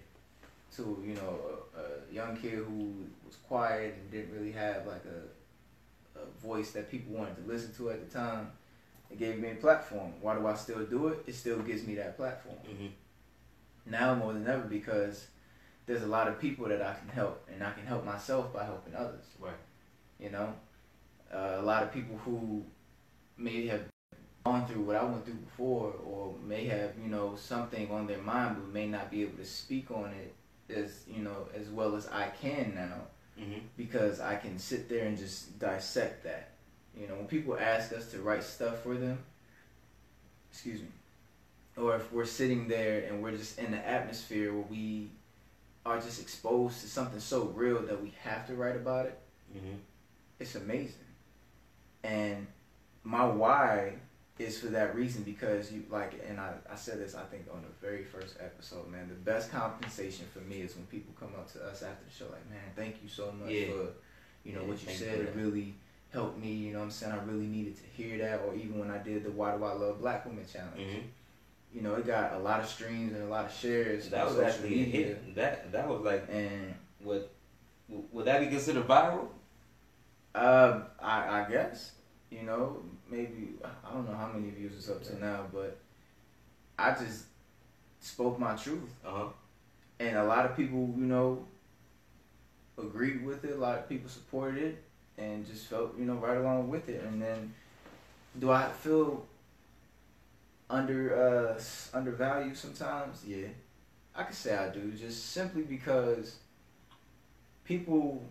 [0.77, 1.41] to you know
[1.77, 6.71] a, a young kid who was quiet and didn't really have like a a voice
[6.71, 8.49] that people wanted to listen to at the time.
[9.11, 10.13] It gave me a platform.
[10.21, 11.25] Why do I still do it?
[11.27, 12.93] It still gives me that platform Mhm.
[13.87, 15.27] now more than ever because
[15.87, 18.65] there's a lot of people that I can help, and I can help myself by
[18.65, 19.27] helping others.
[19.39, 19.53] Right.
[20.19, 20.55] You know,
[21.33, 22.65] uh, a lot of people who
[23.37, 23.83] may have
[24.45, 28.23] gone through what I went through before, or may have you know something on their
[28.23, 30.33] mind, but may not be able to speak on it
[30.71, 33.03] as you know as well as I can now
[33.39, 33.63] Mhm.
[33.77, 36.51] because I can sit there and just dissect that.
[36.97, 39.19] You know, when people ask us to write stuff for them,
[40.53, 40.89] excuse me,
[41.77, 45.11] or if we're sitting there and we're just in the atmosphere where we
[45.85, 49.19] are just exposed to something so real that we have to write about it,
[49.55, 49.79] Mhm.
[50.39, 50.95] it's amazing.
[52.05, 52.47] And
[53.03, 53.99] my why
[54.39, 57.63] is for that reason because you like and I, I said this I think on
[57.63, 59.09] the very first episode, man.
[59.09, 62.25] The best compensation for me is when people come up to us after the show
[62.33, 63.67] like, Man, thank you so much Yeah.
[63.69, 63.87] for
[64.45, 65.19] you know Yeah, what you said.
[65.21, 65.75] It really
[66.13, 67.13] helped me, you know what I'm saying?
[67.13, 69.73] I really needed to hear that or even when I did the Why Do I
[69.73, 70.79] Love Black Women challenge.
[70.81, 71.03] Mhm.
[71.73, 74.39] You know, it got a lot of streams and a lot of shares That was
[74.39, 75.35] actually a hit.
[75.37, 77.29] That that was like And would
[77.89, 79.29] would that be considered viral?
[80.35, 81.93] Uh, I I guess
[82.31, 85.77] you know maybe I don't know how many views it's up to now, but
[86.79, 87.25] I just
[88.01, 89.27] spoke my truth, Uh huh.
[90.01, 91.45] and a lot of people you know
[92.79, 93.53] agreed with it.
[93.53, 94.85] A lot of people supported it,
[95.19, 97.03] and just felt you know right along with it.
[97.05, 97.55] And then,
[98.39, 99.27] do I feel
[100.69, 101.63] under uh
[101.97, 103.23] undervalued sometimes?
[103.27, 103.49] Yeah,
[104.15, 106.37] I could say I do, just simply because
[107.65, 108.23] people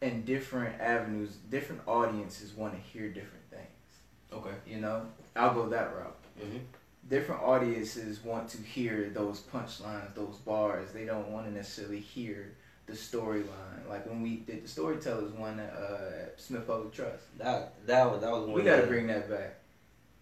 [0.00, 3.43] in different avenues, different audiences want to hear different.
[4.34, 4.54] Okay.
[4.66, 6.16] You know, I'll go that route.
[6.42, 6.58] Mm-hmm.
[7.08, 10.90] Different audiences want to hear those punchlines, those bars.
[10.92, 12.54] They don't want to necessarily hear
[12.86, 13.88] the storyline.
[13.88, 17.22] Like when we did the storytellers one at, uh, Smith Public Trust.
[17.38, 18.52] That that was that was one.
[18.54, 19.56] We gotta bring that back.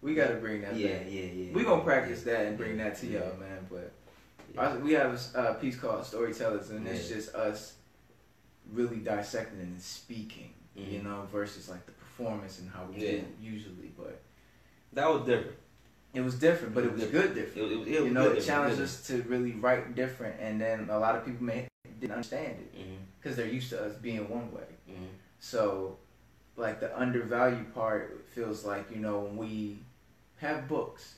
[0.01, 1.05] We gotta bring that Yeah, back.
[1.09, 1.53] yeah, yeah.
[1.53, 2.33] We gonna practice yeah.
[2.33, 3.19] that and bring Yeah, that to yeah.
[3.19, 3.65] y'all, man.
[3.69, 3.91] But
[4.53, 4.61] Yeah.
[4.61, 7.73] I- we have a piece called Storytellers, and it's just us
[8.71, 11.03] really dissecting and speaking, you Mhm.
[11.03, 11.91] know, versus like the
[12.23, 13.11] performance and how we Yeah.
[13.11, 13.91] do usually.
[13.97, 14.21] But
[14.93, 15.57] That was different.
[16.13, 17.71] it was different, but It it was was good different.
[17.71, 20.89] It, it, it you was know, it challenged us to really write different, and then
[20.89, 21.67] a lot of people may
[21.99, 22.73] didn't understand it
[23.19, 24.67] because they're used to us being one way.
[24.89, 25.07] mhm.
[25.39, 25.97] So,
[26.55, 29.79] like the undervalued part feels like you know when we
[30.37, 31.15] have books,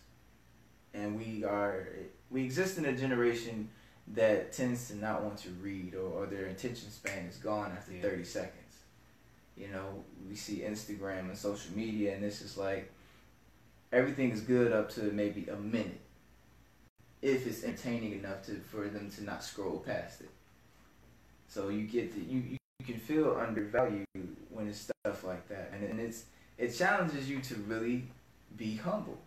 [0.94, 1.88] and we are
[2.32, 3.70] we exist in a generation
[4.13, 7.91] that tends to not want to read or, or their attention span is gone after
[7.94, 8.02] Yeah.
[8.04, 8.64] 30 seconds.
[9.58, 12.91] You know, we see Instagram and social media, and this is like
[13.91, 16.02] everything is good up to maybe a minute
[17.22, 20.30] if it's entertaining enough to for them to not scroll past it.
[21.48, 24.06] So you get you, you you can feel undervalued
[24.50, 26.26] when it's stuff like that, and, and it's
[26.58, 28.04] it challenges you to really
[28.58, 29.18] be humble,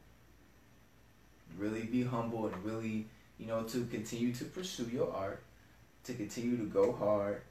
[1.58, 3.06] really be humble, and really
[3.38, 5.42] you know to continue to pursue your art,
[6.04, 7.42] to continue to go hard,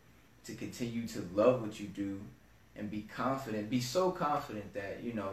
[0.45, 2.21] to continue to love what you do,
[2.77, 3.69] and be confident.
[3.69, 5.31] Be so confident that you know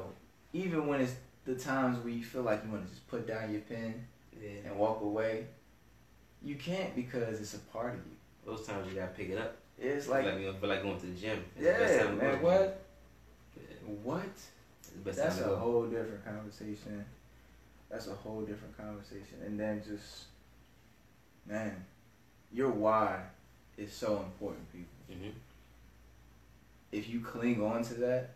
[0.52, 3.52] even when it's the times where you feel like you want to just put down
[3.52, 4.07] your pen
[4.40, 4.50] Yeah.
[4.66, 5.46] and walk away,
[6.42, 8.16] you can't because it's a part of you.
[8.46, 9.57] Those times you gotta pick it up.
[9.78, 11.44] It's Like, like you know, feel like going to the gym.
[11.57, 12.42] It's yeah, time man.
[12.42, 12.80] What?
[13.57, 13.62] Yeah,
[14.02, 14.22] What?
[14.24, 17.04] it's the best That's a whole different conversation.
[17.90, 19.38] That's a whole different conversation.
[19.44, 20.24] And then just,
[21.46, 21.85] man,
[22.52, 23.20] your why
[23.76, 24.88] is so important, people.
[25.11, 25.33] Mhm.
[26.94, 28.30] If you cling on to that,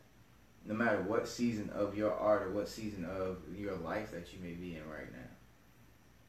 [0.67, 4.41] no matter what season of your art or what season of your life that you
[4.43, 5.31] may be in right now,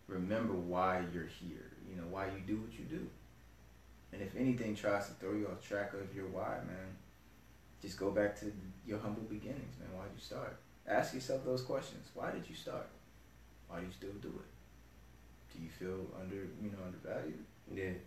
[0.07, 1.71] remember why you're here.
[1.89, 3.07] You know, why you do what you do.
[4.13, 6.97] And if anything tries to throw you off track of your why, man,
[7.81, 8.51] just go back to
[8.85, 9.89] your humble beginnings, man.
[9.97, 10.55] Why'd you start?
[10.87, 12.09] Ask yourself those questions.
[12.13, 12.87] Why did you start?
[13.67, 15.55] Why do you still do it?
[15.55, 17.43] Do you feel under, you know, undervalued?
[17.73, 17.97] Yeah.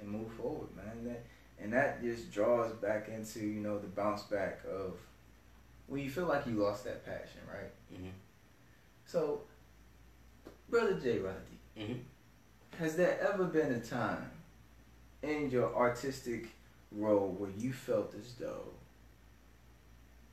[0.00, 1.04] And move forward, man.
[1.04, 1.24] That
[1.60, 4.96] and that just draws back into, you know, the bounce back of
[5.86, 7.72] when you feel like you lost that passion, right?
[7.92, 8.12] Mhm.
[9.06, 9.42] So,
[10.68, 11.18] brother J.
[11.18, 12.02] Roddy, Mhm.
[12.78, 14.30] has there ever been a time
[15.22, 16.48] in your artistic
[16.92, 18.72] role where you felt as though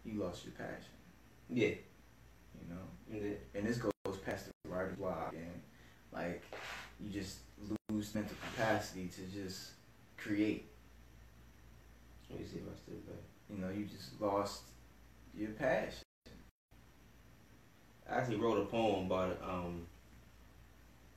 [0.06, 0.92] you lost your passion?
[1.50, 1.76] Yeah.
[2.62, 3.36] You know, Yeah.
[3.54, 5.62] and this goes past the writer's block, and
[6.12, 6.42] like
[7.00, 7.40] you just
[7.90, 9.72] lose mental capacity to just
[10.18, 10.70] create.
[12.38, 13.24] Me see if I still back.
[13.50, 14.64] You know, you just lost
[15.38, 16.04] your passion.
[18.10, 19.40] I actually wrote a poem about it.
[19.44, 19.86] Um,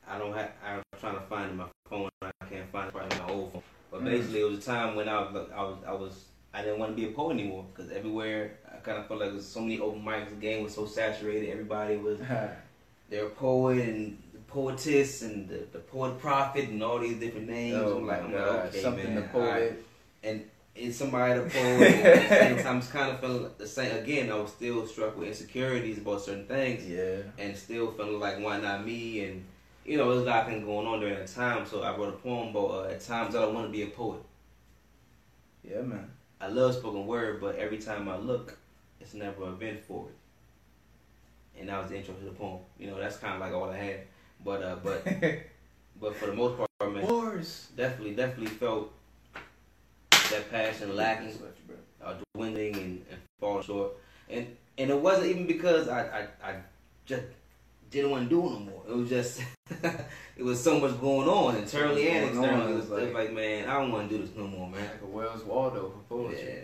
[0.06, 0.50] I don't have.
[0.64, 2.08] I'm trying to find my phone.
[2.22, 3.62] I can't find it right in my old phone.
[3.90, 4.04] But Mm.
[4.04, 6.92] basically, it was a time when I was, I was, I was, I didn't want
[6.92, 9.80] to be a poet anymore because everywhere I kind of felt like there's so many
[9.80, 10.28] open mics.
[10.30, 11.50] The game was so saturated.
[11.50, 12.18] Everybody was
[13.10, 17.48] they're a poet and the poetess and the, the poet prophet and all these different
[17.48, 17.76] names.
[17.76, 19.22] oh I'm like, I'm like, okay, something man.
[19.22, 19.84] to poet.
[20.22, 20.44] And
[20.78, 21.82] is somebody to poet?
[21.94, 23.96] and at the same time, it's kind of feeling the same.
[24.02, 27.16] Again, I was still struck with insecurities about certain things Yeah.
[27.38, 29.44] and still feeling like why not me and
[29.84, 32.10] you know there's a lot of things going on during that time so i wrote
[32.10, 34.20] a poem about uh, at times i don't want to be a poet
[35.64, 36.10] Yeah, man.
[36.42, 38.58] i love spoken word but every time i look
[39.00, 42.86] it's never an event for it and that was the intro to the poem you
[42.90, 44.00] know that's kind of like all i had
[44.44, 45.02] but uh but
[46.00, 47.68] but for the most part man Wars.
[47.74, 48.92] definitely definitely felt
[50.30, 52.08] that passion lacking Just left you, bro.
[52.08, 53.92] uh, dwindling and, and falling short.
[54.28, 56.02] And and it wasn't even because I,
[56.42, 56.54] I, I
[57.06, 57.22] just
[57.90, 58.82] didn't want to do it no more.
[58.88, 59.42] It was just
[60.36, 62.72] it was so much going on internally and externally.
[62.72, 64.80] It was like, like- man, I don't want to do this no more, man.
[64.82, 66.46] Like a Where's Waldo for poetry.
[66.48, 66.60] Yeah.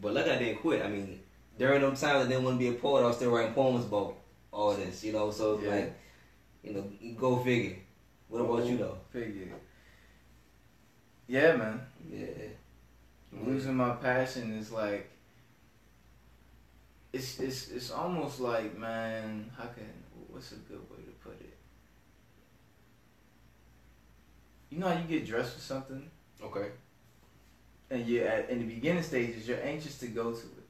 [0.00, 0.84] But luckily I didn't quit.
[0.84, 1.20] I mean,
[1.58, 3.86] during those times I didn't want to be a poet, I was still writing poems
[3.86, 4.14] about
[4.52, 5.30] all this, you know.
[5.30, 5.70] So it's Yeah.
[5.74, 5.98] like,
[6.62, 6.84] you know,
[7.18, 7.76] go figure.
[8.28, 8.98] What about you though?
[9.10, 9.48] Figure.
[11.26, 11.80] Yeah, man.
[12.10, 12.26] Yeah.
[13.32, 15.10] Losing my passion is like
[17.12, 19.84] it's it's it's almost like man, how can
[20.28, 21.56] what's a good way to put it?
[24.70, 26.10] You know how you get dressed for something,
[26.42, 26.68] Okay.
[27.90, 30.68] and you at in the beginning stages you're anxious to go to it,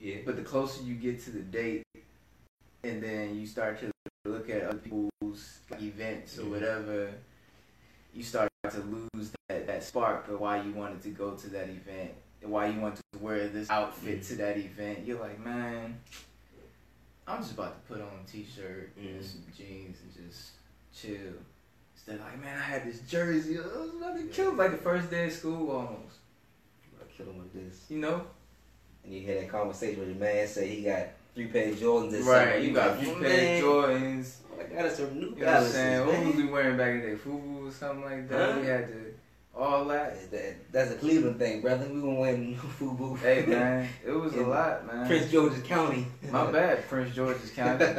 [0.00, 0.16] Yeah.
[0.24, 1.84] but the closer you get to the date,
[2.82, 3.90] and then you start to
[4.24, 6.50] look at other people's like, events or Mhm.
[6.50, 7.14] whatever,
[8.12, 11.68] you start to lose that that spark of why you wanted to go to that
[11.68, 12.10] event
[12.42, 14.28] why you want to wear this outfit Mhm.
[14.28, 14.98] to that event.
[15.06, 15.98] You're like, man,
[17.26, 19.14] I'm just about to put on a t-shirt Mhm.
[19.16, 20.50] and some jeans and just
[20.94, 21.32] chill.
[21.94, 23.58] Instead, like, man, I had this jersey.
[23.58, 26.16] I was about to kill like the first day of school almost.
[27.00, 27.86] I kill him with this.
[27.88, 28.26] You know?
[29.04, 32.10] And you had that conversation with your man say he got three pair of Jordans
[32.10, 32.44] this right.
[32.48, 32.56] summer.
[32.58, 34.34] You got few "Oh, pair man, of Jordans.
[34.60, 36.06] I got us some new You know what I'm saying?
[36.06, 36.36] What was man.
[36.36, 37.14] we wearing back in the day?
[37.16, 38.52] Fubu or something like that.
[38.54, 38.60] Huh?
[38.60, 39.14] We had to
[39.56, 40.30] all that.
[40.30, 41.86] That, that's a Cleveland thing, brother.
[41.86, 43.18] We gonna win FUBU.
[43.18, 45.06] Hey man, it was a lot, man.
[45.06, 46.06] Prince George's County.
[46.30, 47.86] My bad, Prince George's County.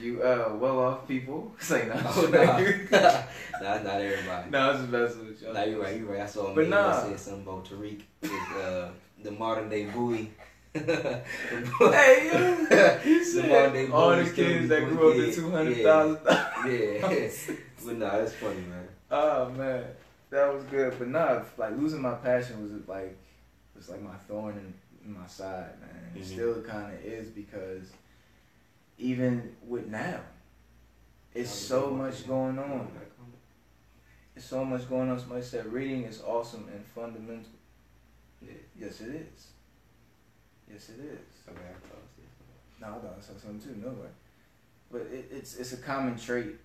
[0.00, 1.54] You uh well off people.
[1.60, 1.94] Say no.
[1.94, 3.62] oh, nah.
[3.62, 4.50] nah, not everybody.
[4.50, 5.52] no, it's the best with y'all.
[5.52, 6.22] Nah, you're right, you're right.
[6.22, 6.88] I saw a But meme nah.
[6.88, 8.90] that said something about Tariq is uh,
[9.22, 10.32] the modern day Bowie.
[10.74, 15.82] Hey, yo, said modern day all the kids that grew up yeah, to two hundred
[15.82, 16.18] thousand.
[16.66, 17.28] Yeah.
[17.84, 18.88] but nah, that's funny, man.
[19.10, 19.84] Oh man,
[20.34, 20.98] that was good.
[20.98, 23.16] But nah, like losing my passion was like
[23.76, 24.74] was like my thorn in,
[25.06, 26.12] in my side, man.
[26.14, 26.24] It Mhm.
[26.24, 27.92] still kind of is because
[28.98, 30.20] even with now,
[31.34, 32.88] it's so much going on.
[34.36, 35.18] It's so much going on.
[35.20, 37.52] Somebody said reading is awesome and fundamental.
[38.42, 38.52] Yeah.
[38.76, 39.46] Yes, it is.
[40.68, 41.48] Yes, it is.
[41.48, 43.80] Okay, I thought it was No, I thought I saw something too.
[43.80, 44.08] No way.
[44.90, 46.56] But it, it's it's a common trait.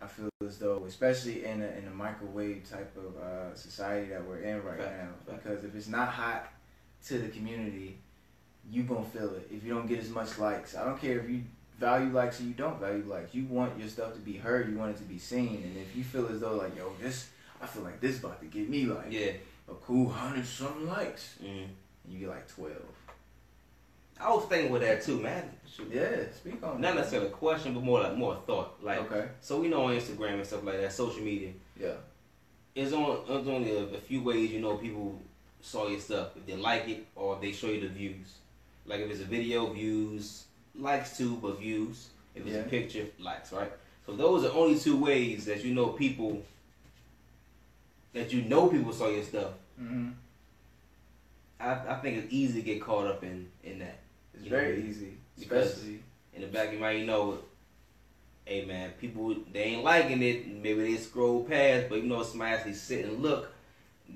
[0.00, 4.24] I feel as though, especially in a, in a microwave type of uh, society that
[4.26, 6.48] we're in right now, because if it's not hot
[7.06, 7.98] to the community,
[8.70, 9.48] you gonna feel it.
[9.50, 11.42] If you don't get as much likes, I don't care if you
[11.78, 13.34] value likes or you don't value likes.
[13.34, 14.68] You want your stuff to be heard.
[14.70, 15.62] You want it to be seen.
[15.64, 17.28] And if you feel as though like, yo, this,
[17.62, 19.32] I feel like this about to get me like Yeah.
[19.68, 21.64] a cool hundred something likes, Mm.
[21.64, 22.74] and you get like twelve.
[24.20, 25.50] I was thinking with that too, man.
[25.70, 25.90] Shoot.
[25.92, 27.00] Yeah, speak on Not that.
[27.00, 28.76] necessarily a question, but more like more thought.
[28.82, 29.28] Like, okay.
[29.40, 31.50] so we know on Instagram and stuff like that, social media.
[31.78, 31.92] Yeah.
[32.74, 33.18] It's on.
[33.28, 35.20] It's only a, a few ways you know people
[35.60, 36.28] saw your stuff.
[36.36, 38.34] If they like it or if they show you the views.
[38.86, 40.44] Like if it's a video, views,
[40.78, 42.08] likes too, but views.
[42.34, 42.60] If it's Yeah.
[42.60, 43.72] a picture, likes, right?
[44.06, 46.42] So those are only two ways that you know people.
[48.14, 49.50] That you know people saw your stuff.
[49.80, 50.10] Mm-hmm.
[51.60, 53.98] I, I think it's easy to get caught up in in that.
[54.36, 56.00] It's You know, very easy, because- especially.
[56.34, 57.38] in the back of your mind, you know,
[58.44, 60.46] hey man, people they ain't liking it.
[60.46, 63.52] Maybe they scroll past, but you know, if somebody actually sit and look,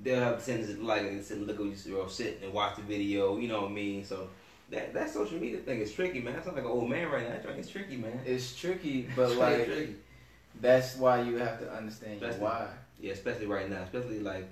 [0.03, 2.39] they'll have a tendency to like it and sit and look at you or sit
[2.43, 3.37] and watch the video.
[3.37, 4.05] You know what I mean?
[4.05, 4.29] So
[4.69, 6.35] that that social media thing is tricky, man.
[6.39, 7.31] I sound like an old man right now.
[7.33, 8.19] That thing is tricky, man.
[8.25, 9.95] It's tricky, but It's like tricky.
[10.61, 12.67] that's why you have to understand your why.
[13.01, 14.47] yeah, especially right now, especially like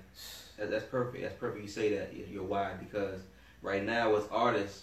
[0.58, 1.22] that, that's perfect.
[1.22, 1.62] That's perfect.
[1.62, 3.20] You say that you're you're why because
[3.62, 4.82] right now as artists.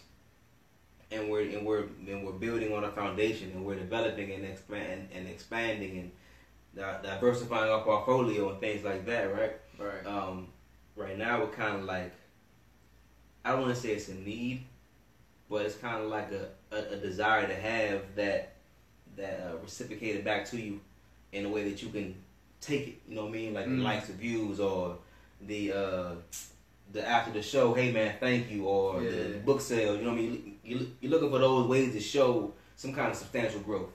[1.10, 5.08] And we're and we're and we're building on a foundation, and we're developing and expand
[5.14, 6.12] and expanding and
[7.02, 9.54] diversifying our portfolio and things like that, right?
[9.80, 10.06] Right.
[10.06, 10.48] Um,
[10.96, 12.14] right now we're kind of like,
[13.46, 14.64] I don't want to say it's a need,
[15.50, 18.54] but it's kind of like a, a, a desire to have that
[19.16, 20.80] that uh, reciprocated back to you
[21.32, 22.16] in a way that you can
[22.62, 22.96] take it.
[23.08, 23.54] You know what I mean?
[23.54, 23.84] Like the Mm.
[23.84, 24.98] likes, the views, or
[25.42, 26.12] the uh,
[26.92, 29.10] the after the show, hey man, thank you, or Yeah.
[29.10, 29.96] the book sale.
[29.96, 30.57] You know what I mean?
[30.68, 33.90] You, you're looking for those ways to show some kind of substantial growth.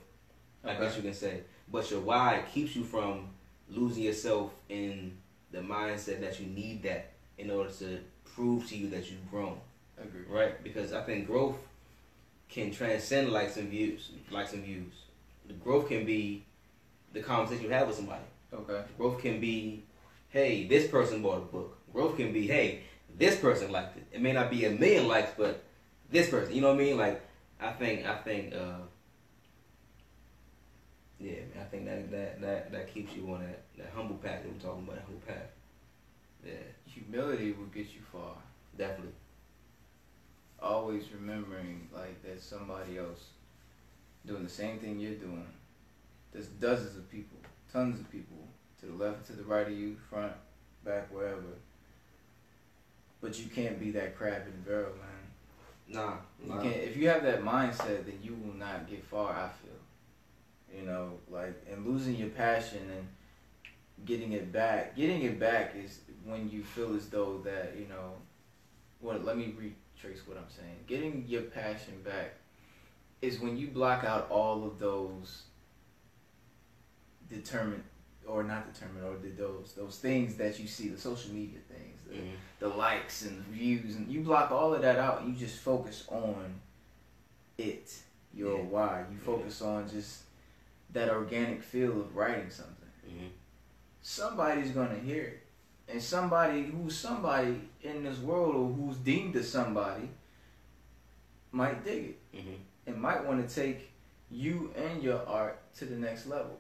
[0.64, 1.40] I guess you can say.
[1.70, 3.28] But your why keeps you from
[3.68, 5.18] losing yourself in
[5.50, 9.58] the mindset that you need that in order to prove to you that you've grown.
[10.00, 10.22] Agree.
[10.28, 10.62] Right?
[10.64, 11.56] Because I think growth
[12.48, 14.10] can transcend likes and views.
[14.30, 14.94] Likes and views.
[15.46, 16.44] The growth can be
[17.12, 18.24] the conversation you have with somebody.
[18.54, 18.82] Okay.
[18.96, 19.84] Growth can be,
[20.30, 21.76] hey, this person bought a book.
[21.92, 22.80] Growth can be, hey,
[23.18, 24.06] this person liked it.
[24.12, 25.62] It may not be a million likes, but
[26.12, 26.96] this person, you know what I mean?
[26.96, 27.22] Like,
[27.60, 28.82] I think, I think, uh,
[31.18, 34.52] yeah, I think that that that that keeps you on that that humble path that
[34.52, 35.50] we're talking about, that humble path.
[36.44, 36.52] Yeah,
[36.86, 38.34] Humility will get you far.
[38.76, 39.12] definitely.
[40.60, 43.30] Always remembering like there's somebody else
[44.26, 45.46] doing the same thing you're doing.
[46.32, 47.38] There's dozens of people,
[47.72, 48.36] tons of people
[48.80, 50.32] to the left, to the right of you, front,
[50.84, 51.40] back, wherever.
[53.20, 55.21] But you can't be that crab in the barrel, man.
[55.92, 56.62] Nah, You nah.
[56.62, 59.32] can't, if you have that mindset, then you will not get far.
[59.32, 63.06] I feel, you know, like and losing your passion and
[64.06, 64.96] getting it back.
[64.96, 68.12] Getting it back is when you feel as though that you know.
[69.00, 70.76] Well, let me retrace what I'm saying.
[70.86, 72.34] Getting your passion back
[73.20, 75.42] is when you block out all of those
[77.28, 77.82] determined
[78.26, 82.14] or not determined or those those things that you see the social media things the,
[82.14, 82.34] Mhm.
[82.62, 85.58] The likes and the views and you block all of that out and you just
[85.60, 86.60] focus on
[87.58, 87.92] it.
[88.32, 88.64] Your Yeah.
[88.64, 89.04] why.
[89.10, 90.22] You focus on just
[90.92, 92.76] that organic feel of writing something.
[93.08, 93.30] Mhm.
[94.00, 95.42] somebody's gonna hear it.
[95.88, 100.08] And somebody who's somebody in this world or who's deemed as somebody
[101.50, 102.18] might dig it.
[102.36, 102.58] Mhm.
[102.86, 103.90] and might want to take
[104.30, 106.58] you and your art to the next level.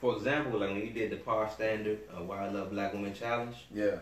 [0.00, 3.14] For example, like when you did the Power Standard uh, Why I Love Black Women
[3.14, 3.98] Challenge, yeah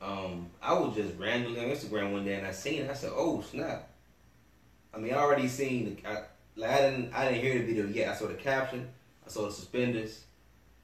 [0.00, 2.90] um, I was just randomly on Instagram one day and I seen it.
[2.90, 3.90] I said, "Oh snap!"
[4.94, 5.96] I mean, I already seen.
[6.02, 6.22] The, I,
[6.56, 8.08] like I didn't, I didn't hear the video yet.
[8.10, 8.88] I saw the caption,
[9.26, 10.24] I saw the suspenders,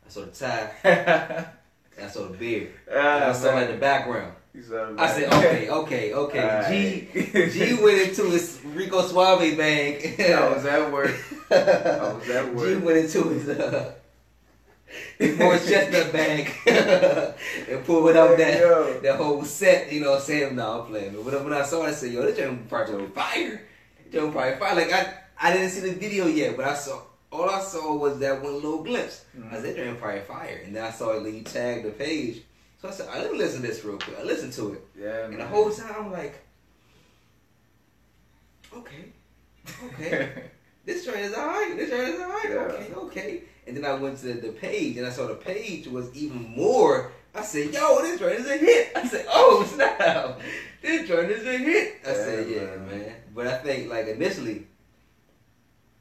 [0.05, 2.73] I saw the tie, and I saw the beard.
[2.91, 4.33] And I saw like the background.
[4.99, 10.19] I said, "Okay, okay, okay." G G went into his Rico Suave bag.
[10.21, 11.14] I was at work.
[11.51, 13.93] I was at G went into his uh,
[15.18, 16.53] his Morris Chestnut bag
[17.68, 19.01] and pulled out that Yo.
[19.01, 19.93] that whole set.
[19.93, 21.93] You know, what I'm saying, "No, I'm playing." But when, when I saw it, I
[21.93, 23.62] said, "Yo, this joint probably fire."
[24.05, 24.74] This joint probably fire.
[24.74, 27.03] Like I, I didn't see the video yet, but I saw.
[27.32, 29.24] All I saw was that one little glimpse.
[29.34, 29.55] I mm-hmm.
[29.55, 31.22] said, "That joint probably fire," and then I saw it.
[31.22, 32.43] Like, you tagged the page,
[32.80, 34.74] so I said, "All right, "Let me listen to this real quick." I listened to
[34.74, 35.39] it, Yeah, and man.
[35.41, 36.39] the whole time I'm like,
[38.72, 39.12] "Okay,
[39.87, 40.45] okay."
[40.84, 41.76] this joint is alright.
[41.76, 42.49] This joint is alright.
[42.49, 42.57] Yeah.
[42.57, 43.43] Okay, okay.
[43.67, 47.11] And then I went to the page and I saw the page was even more.
[47.35, 48.93] I said, yo, this joint is a hit.
[48.97, 50.41] I said, oh snap,
[50.81, 51.97] this joint is a hit.
[52.07, 52.89] I said, Yeah, yeah, man.
[52.89, 53.14] man.
[53.35, 54.67] But I think like initially,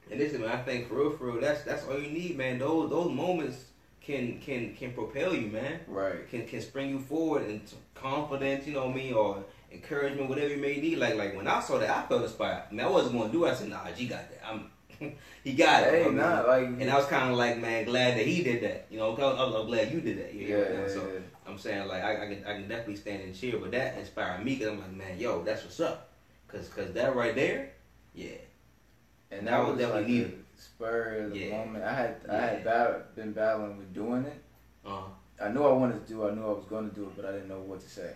[0.09, 2.59] initially, man, I think for real, for real, that's that's all you need, man.
[2.59, 3.65] Those those moments
[4.01, 5.79] can can can propel you, man.
[5.87, 6.29] right.
[6.29, 7.61] Can can spring you forward and
[7.95, 10.99] confidence, you know what I mean, or encouragement, whatever you may need.
[10.99, 12.63] Like like when I saw that, I felt inspired.
[12.69, 13.51] I mean, I wasn't gonna do it.
[13.51, 14.41] I said, nah, G got that.
[14.47, 14.69] I'm
[15.43, 15.87] he got it.
[15.87, 18.43] I Hey, mean, not like and I was kind of like, man, glad that he
[18.43, 18.87] did that.
[18.89, 20.33] You know, I'm, I'm- I'm glad you did that.
[20.33, 20.87] You yeah, know?
[20.87, 21.19] So yeah.
[21.47, 24.43] I'm saying like I, I can I can definitely stand and cheer, but that inspired
[24.43, 26.09] me because I'm like, man, yo, that's what's up.
[26.47, 27.71] Cause cause that right there,
[28.13, 28.37] yeah,
[29.31, 30.43] And That that was definitely like needed.
[30.57, 31.57] spur of the Yeah.
[31.57, 31.83] moment.
[31.83, 34.41] I had I had battle, been battling with doing it.
[34.85, 35.01] uh,
[35.41, 36.25] I knew I wanted to do.
[36.25, 36.31] it.
[36.31, 38.13] I knew I was going to do it, but I didn't know what to say.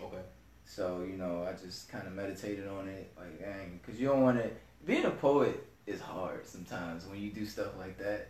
[0.00, 0.22] okay,
[0.64, 4.22] So you know, I just kind of meditated on it, like, dang, because you don't
[4.22, 4.50] want to.
[4.84, 8.28] Being a poet is hard sometimes when you do stuff like that,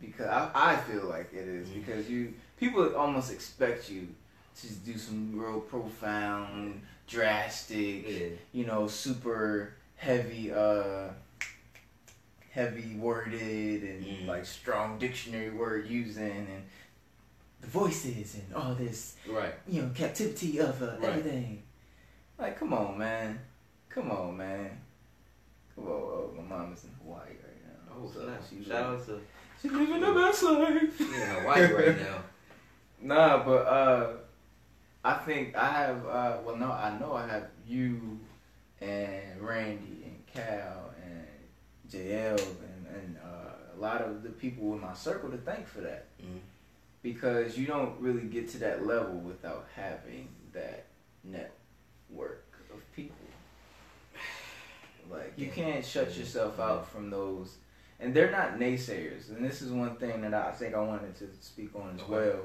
[0.00, 1.74] because I, I feel like it is Mhm.
[1.74, 4.08] because you people almost expect you
[4.60, 11.08] to do some real profound, drastic, yeah, you know, super heavy, uh,
[12.50, 14.26] heavy worded and Mm.
[14.28, 16.64] like strong dictionary word using and
[17.60, 21.04] the voices and all this right, you know, captivity of uh, Right.
[21.04, 21.62] everything.
[22.38, 23.40] Like, come on, man.
[23.88, 24.80] Come on, man.
[25.74, 25.90] Come on.
[25.92, 27.94] Oh, my mom is in Hawaii right now.
[27.96, 29.20] oh So snap, she's shout out to
[29.60, 30.98] she's living the best life.
[30.98, 32.18] she in Hawaii right now.
[33.02, 34.12] Nah, but uh,
[35.04, 36.06] I think I have.
[36.06, 38.18] Uh, well, no, I know I have you
[38.80, 41.26] and Randy and Cal and
[41.90, 45.80] JL and and uh, a lot of the people in my circle to thank for
[45.80, 46.06] that.
[46.22, 46.38] Mhm.
[47.02, 50.86] because you don't really get to that level without having that
[51.22, 53.16] network of people.
[55.10, 57.56] Like you can't shut yourself out from those,
[58.00, 59.28] and they're not naysayers.
[59.30, 62.10] And this is one thing that I think I wanted to speak on as Okay.
[62.12, 62.44] well.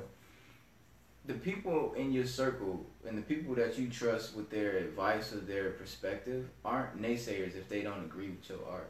[1.25, 5.37] The people in your circle and the people that you trust with their advice or
[5.37, 8.89] their perspective aren't naysayers if they don't agree with your art.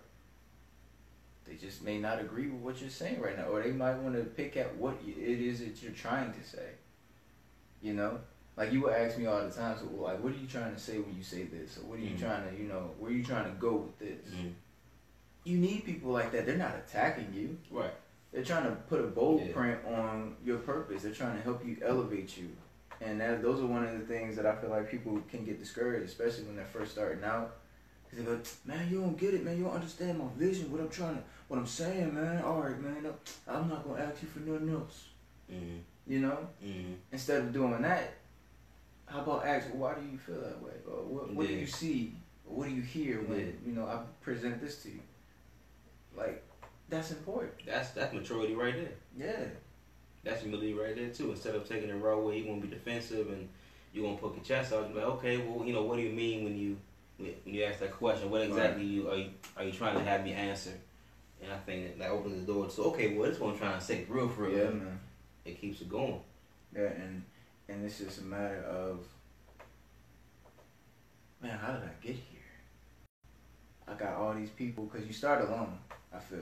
[1.45, 4.15] They just may not agree with what you're saying right now, or they might want
[4.15, 6.67] to pick at what it is that you're trying to say.
[7.81, 8.19] You know,
[8.59, 10.79] like you would ask me all the time, so like, what are you trying to
[10.79, 12.19] say when you say this, or what are you Mhm.
[12.19, 14.33] trying to, you know, where are you trying to go with this?
[14.33, 14.53] Mhm.
[15.45, 16.45] You need people like that.
[16.45, 17.57] They're not attacking you.
[17.71, 17.93] Right,
[18.33, 21.03] They're trying to put a bold print on your purpose.
[21.03, 22.49] They're trying to help you elevate you.
[23.01, 25.57] And that, those are one of the things that I feel like people can get
[25.57, 27.55] discouraged, especially when they're first starting out.
[28.09, 29.57] Cause they go, man, you don't get it, man.
[29.57, 32.43] You don't understand my vision, what I'm trying to, what I'm saying, man.
[32.43, 33.03] All right, man.
[33.03, 33.15] no,
[33.47, 35.07] I'm not gonna ask you for nothing else.
[35.49, 35.79] Mhm.
[36.07, 36.49] You know.
[36.63, 36.95] Mhm.
[37.11, 38.13] Instead of doing that,
[39.09, 40.71] how about ask, why do you feel that way?
[40.87, 42.13] Or what, what do you see?
[42.47, 43.45] Or what do you hear when Yeah.
[43.65, 44.99] you know I present this to you?
[46.15, 46.43] Like,
[46.89, 47.53] that's important.
[47.65, 48.93] That's that's maturity right there.
[49.17, 49.45] Yeah.
[50.23, 51.31] That's humility right there too.
[51.31, 53.47] Instead of taking the route where you want to be defensive and
[53.93, 56.03] you want to poke your chest out, you're like, okay, well, you know, what do
[56.03, 56.77] you mean when you
[57.17, 58.29] when you ask that question?
[58.29, 60.73] What exactly you are you are you trying to have me answer?
[61.41, 63.79] And I think that, that opens the door to okay, well, this one I'm trying
[63.79, 64.57] to say, real, for real.
[64.57, 64.99] Yeah, man.
[65.45, 66.19] It keeps it going.
[66.75, 67.23] Yeah, and
[67.69, 69.05] and it's just a matter of
[71.41, 72.39] man, how did I get here?
[73.87, 75.77] I got all these people because you start alone.
[76.13, 76.39] I feel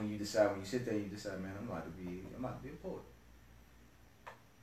[0.00, 2.44] when you decide when you sit there, you decide, man, I'm about to be, I'm
[2.44, 3.02] about to be a poet.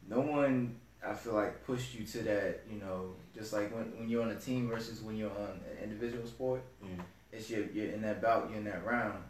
[0.10, 0.76] No one,
[1.06, 2.62] I feel like, pushed you to that.
[2.72, 5.84] You know, just like when, when you're on a team versus when you're on an
[5.84, 6.62] individual sport.
[6.84, 7.02] Mm.
[7.32, 9.22] It's your, you're in that bout, you're in that round,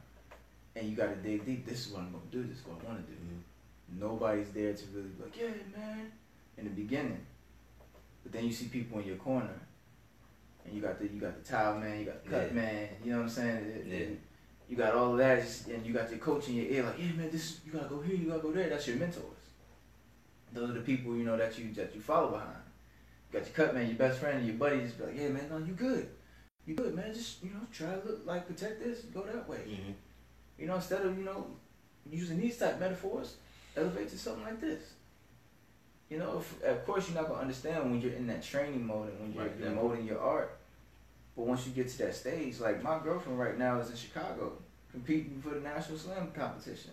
[0.75, 1.65] and you got to dig deep.
[1.65, 2.43] This is what I'm gonna do.
[2.43, 3.17] This is what I want to do.
[3.17, 3.41] Mm.
[3.95, 6.11] Nobody's there to really be like, yeah, man,
[6.57, 7.25] in the beginning.
[8.23, 9.59] But then you see people in your corner,
[10.65, 12.53] and you got the you got the towel man, you got the cut Yeah.
[12.53, 12.89] man.
[13.03, 13.83] You know what I'm saying?
[13.87, 13.93] Yeah.
[13.95, 14.19] it-
[14.69, 17.13] you got all of that, and you got your coach in your ear, like, yeah,
[17.13, 18.67] man, this you gotta go here, you gotta go there.
[18.67, 19.23] That's your mentors.
[20.51, 22.57] Those are the people you know that you that you follow behind.
[23.31, 24.81] You got your cut man, your best friend, your buddy.
[24.81, 26.09] Just be like, yeah, man, no, you good,
[26.65, 27.13] you good, man.
[27.13, 29.59] Just you know, try to look like protect this, go that way.
[29.65, 29.93] Mhm.
[30.59, 31.47] You know, instead of you know
[32.09, 33.35] using these type metaphors,
[33.77, 34.81] elevate to something like this.
[36.09, 39.09] You know, if, of course you're not gonna understand when you're in that training mode
[39.09, 40.57] and when you're, Right, you're molding your art.
[41.35, 44.53] But once you get to that stage, like my girlfriend right now is in Chicago
[44.91, 46.91] competing for the national slam competition.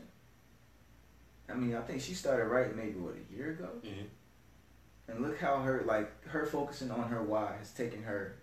[1.48, 4.06] I mean, I think she started right maybe what a year ago, Mhm.
[5.08, 8.36] and look how her like her focusing on her why has taken her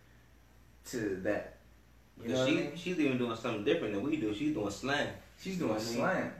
[0.87, 1.57] to that.
[2.21, 2.75] You know she I mean?
[2.75, 4.33] she's even doing something different than we do.
[4.33, 5.09] She's doing slam.
[5.41, 5.95] She's you know doing I mean?
[5.95, 6.33] slam.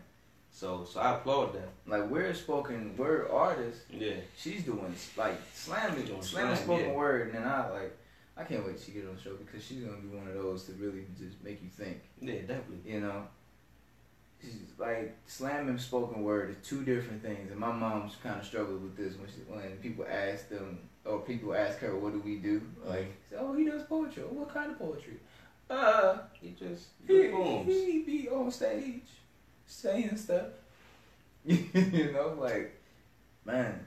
[0.52, 1.70] So so I applaud that.
[1.88, 3.84] Like we're spoken word artists.
[3.89, 4.16] Yeah.
[4.38, 6.95] She's doing like slam is Doing slam is slam, spoken yeah.
[6.95, 7.97] word, and then I like
[8.38, 10.66] I can't wait she get on the show because she's gonna be one of those
[10.66, 12.02] to really just make you think.
[12.22, 12.91] Yeah, definitely.
[12.91, 13.24] You know,
[14.41, 18.45] she's like slam and spoken word is two different things, and my mom's kind of
[18.45, 22.20] struggled with this when she, when people ask them or people ask her, "What do
[22.20, 24.24] we do?" Like, oh, he does poetry.
[24.30, 25.18] "Oh, What kind of poetry?
[25.70, 27.68] Uh, He just he, poems.
[27.68, 29.04] he be on stage
[29.72, 30.48] saying stuff.
[31.46, 32.80] you know, like,
[33.46, 33.86] man.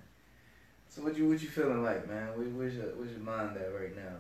[0.89, 2.29] So what you what you feeling like, man?
[2.37, 4.17] Where, where's your where's your mind at right now?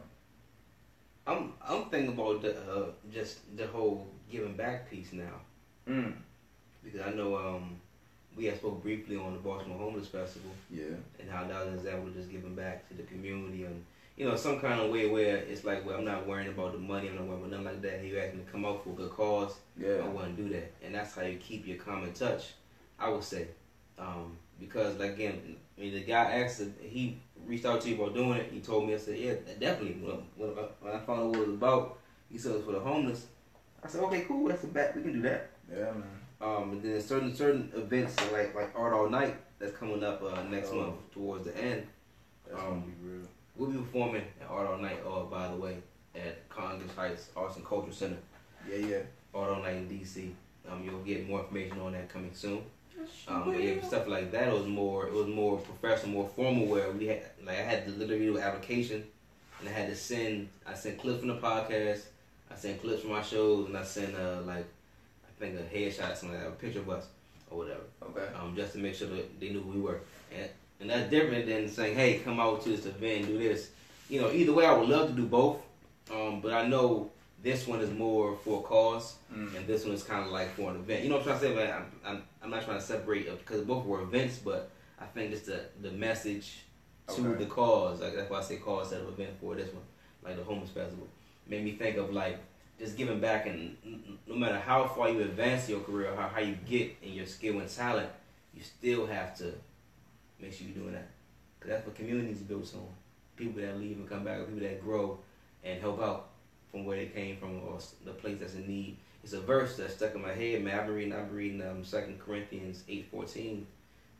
[1.26, 5.40] I'm I'm thinking about the uh, just the whole giving back piece now
[5.88, 6.14] Mm.
[6.82, 7.76] because I know um
[8.36, 10.96] we had spoke briefly on the Baltimore Homeless Festival Yeah.
[11.20, 13.84] and how that was an example of just giving back to the community and
[14.16, 16.78] you know some kind of way where it's like well I'm not worrying about the
[16.78, 18.04] money I'm not worrying about nothing like that.
[18.04, 19.54] You asked me to come out for a good cause.
[19.78, 20.02] Yeah.
[20.04, 22.52] I wouldn't do that, and that's how you keep your common touch.
[22.98, 23.48] I would say,
[23.98, 27.96] um, because like again, I mean, the guy asked, if he reached out to you
[28.00, 28.50] about doing it.
[28.52, 30.00] He told me, I said, yeah, definitely.
[30.00, 31.98] When, when, I- when I found out what it was about,
[32.30, 33.26] he said it was for the homeless.
[33.82, 34.96] I said, okay, cool, that's a bet.
[34.96, 35.50] We can do that.
[35.70, 36.04] Yeah, man.
[36.40, 40.42] Um, and then certain certain events like like Art All Night that's coming up uh,
[40.44, 40.76] next Oh.
[40.76, 41.86] month towards the end.
[42.46, 43.26] That's Um, gonna be real.
[43.56, 44.98] We'll be performing at Art All Night.
[45.06, 45.76] Oh, by the way,
[46.14, 48.16] at Congress Heights Arts and Culture Center.
[48.68, 48.98] Yeah, yeah.
[49.34, 50.30] Art All Night in DC.
[50.70, 52.62] Um, you'll get more information on that coming soon.
[53.28, 55.06] Um, but yeah, stuff like that was more.
[55.06, 56.66] It was more professional, more formal.
[56.66, 59.04] Where we had, like, I had to literally do an application,
[59.60, 60.48] and I had to send.
[60.66, 62.02] I sent clips from the podcast.
[62.50, 66.16] I sent clips from my shows, and I sent uh like, I think a headshot,
[66.16, 67.06] something like that, a picture of us
[67.50, 68.26] or whatever, Okay.
[68.40, 70.00] um, just to make sure that they knew who we were.
[70.34, 70.48] And
[70.84, 73.70] and that's different than saying, hey, come out to this event, and do this.
[74.10, 75.56] You know, either way, I would love to do both.
[76.12, 77.10] Um, but I know
[77.42, 79.56] this one is more for a cause Mm.
[79.56, 81.02] and this one is kind of like for an event.
[81.02, 81.72] You know what I'm trying to say?
[81.72, 84.70] I'm, I'm, I'm not trying to separate because both were events, but
[85.00, 86.58] I think it's the the message
[87.08, 87.44] to Okay.
[87.44, 88.00] the cause.
[88.02, 89.82] Like that's why I say cause instead of event for this one,
[90.22, 91.08] like the homeless festival.
[91.48, 92.38] Made me think of like
[92.78, 93.76] just giving back, and
[94.26, 97.58] no matter how far you advance your career, how how you get in your skill
[97.60, 98.10] and talent,
[98.54, 99.52] you still have to
[100.44, 101.08] make sure you're doing that.
[101.60, 102.86] Cause that's what communities built on.
[103.36, 105.18] People that leave and come back, or people that grow
[105.64, 106.28] and help out
[106.70, 108.96] from where they came from or the place that's in need.
[109.22, 110.78] It's a verse that's stuck in my head, man.
[110.78, 113.66] I've been reading, I've been reading um, 2 Corinthians 8 14.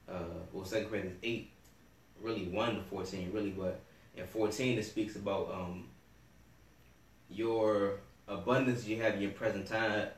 [0.09, 0.13] Uh,
[0.53, 1.51] well, 2 Corinthians 8,
[2.23, 3.81] really 1 to 14, really, but
[4.17, 5.85] in 14 it speaks about um,
[7.31, 10.09] your abundance you have in your present time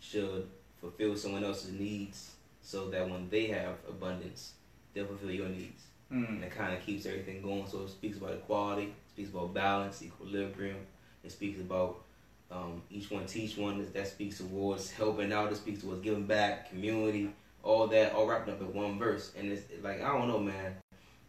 [0.00, 0.48] should
[0.80, 2.32] fulfill someone else's needs
[2.62, 4.52] so that when they have abundance,
[4.96, 6.42] they'll fulfill your needs and Mm.
[6.44, 7.66] it kind of keeps everything going.
[7.66, 10.78] So it speaks about equality, it speaks about balance, equilibrium.
[11.24, 12.02] It speaks about
[12.50, 13.84] um, each one teach one.
[13.92, 15.50] That speaks towards helping out.
[15.50, 17.28] It speaks towards giving back, community,
[17.62, 19.32] all that, all wrapped up in one verse.
[19.36, 20.76] And it's like I don't know, man.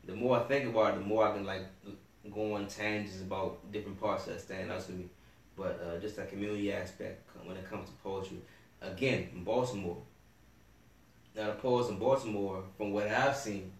[0.05, 1.65] The more I think about it, the more I can like
[2.32, 5.05] go on tangents about different parts that stand out to me.
[5.55, 8.38] But uh, just that community aspect when it comes to poetry.
[8.82, 9.97] Again, in Baltimore.
[11.38, 13.71] Now the poets in Baltimore, from what I've seen,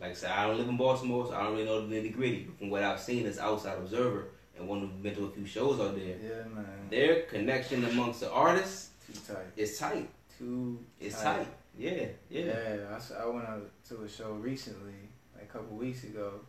[0.00, 2.12] like I said, I don't live in Baltimore, so I don't really know the nitty
[2.14, 2.40] gritty.
[2.48, 4.26] But from what I've seen as outside observer
[4.58, 6.66] and one who's been to a few shows out there, Yeah, man.
[6.90, 9.46] their connection amongst the artists Too tight.
[9.56, 10.08] is tight.
[10.36, 11.38] Too It's tight.
[11.38, 11.46] tight.
[11.78, 12.42] Yeah, yeah.
[12.42, 14.94] Yeah, I, I went out to a show recently,
[15.36, 16.40] like a couple weeks ago,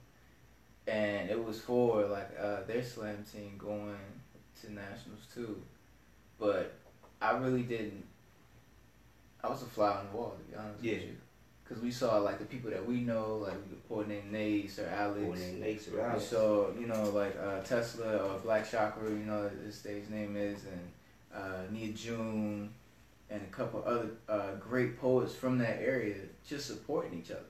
[0.87, 3.95] and it was for like uh, their slam team going
[4.61, 5.61] to nationals too.
[6.39, 6.73] But
[7.21, 8.05] I really didn't.
[9.43, 10.93] I was a fly on the wall to be honest Yeah.
[10.93, 11.15] with you,
[11.63, 15.19] because we saw like the people that we know, like boy named Nate, Sir Alex.
[15.21, 19.25] Boy named Nate Sir We saw, you know, like uh, Tesla or Black Chakra, you
[19.25, 20.91] know, his stage name is, and
[21.33, 22.69] uh, Nia June,
[23.29, 26.15] and a couple other uh, great poets from that area
[26.47, 27.43] just supporting each other.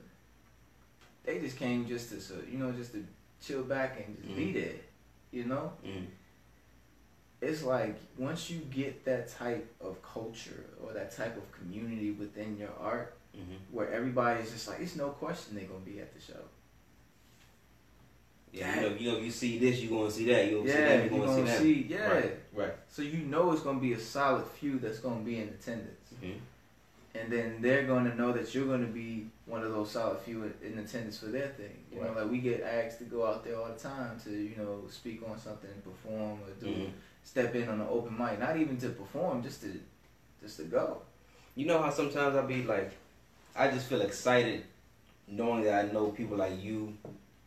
[1.23, 3.05] They just came just to, you know, just to
[3.41, 4.53] chill back and just be Mhm.
[4.53, 4.73] there,
[5.31, 5.71] you know?
[5.85, 6.05] Mm.
[7.41, 12.57] It's like once you get that type of culture or that type of community within
[12.57, 16.19] your art, hmm where everybody's just like, it's no question they're gonna be at the
[16.19, 16.39] show.
[18.51, 20.49] Yeah, you know, you know, if you see this, you gonna see that.
[20.49, 21.59] You gonna see that, you're gonna, gonna see that.
[21.59, 22.09] see, yeah.
[22.11, 22.73] Right, right.
[22.89, 26.31] So you know it's gonna be a solid few that's gonna be in attendance, hmm
[27.15, 30.53] and then they're gonna know that you're gonna be one of those solid few in,
[30.73, 31.75] in attendance for their thing.
[31.91, 34.55] You know, like we get asked to go out there all the time to you
[34.57, 36.91] know speak on something, perform, or do Mhm.
[37.23, 38.39] Step in on an open mic.
[38.39, 39.79] Not even to perform, just to
[40.41, 41.01] just to go.
[41.55, 42.91] You know how sometimes I be like,
[43.55, 44.63] I just feel excited
[45.27, 46.93] knowing that I know people like you,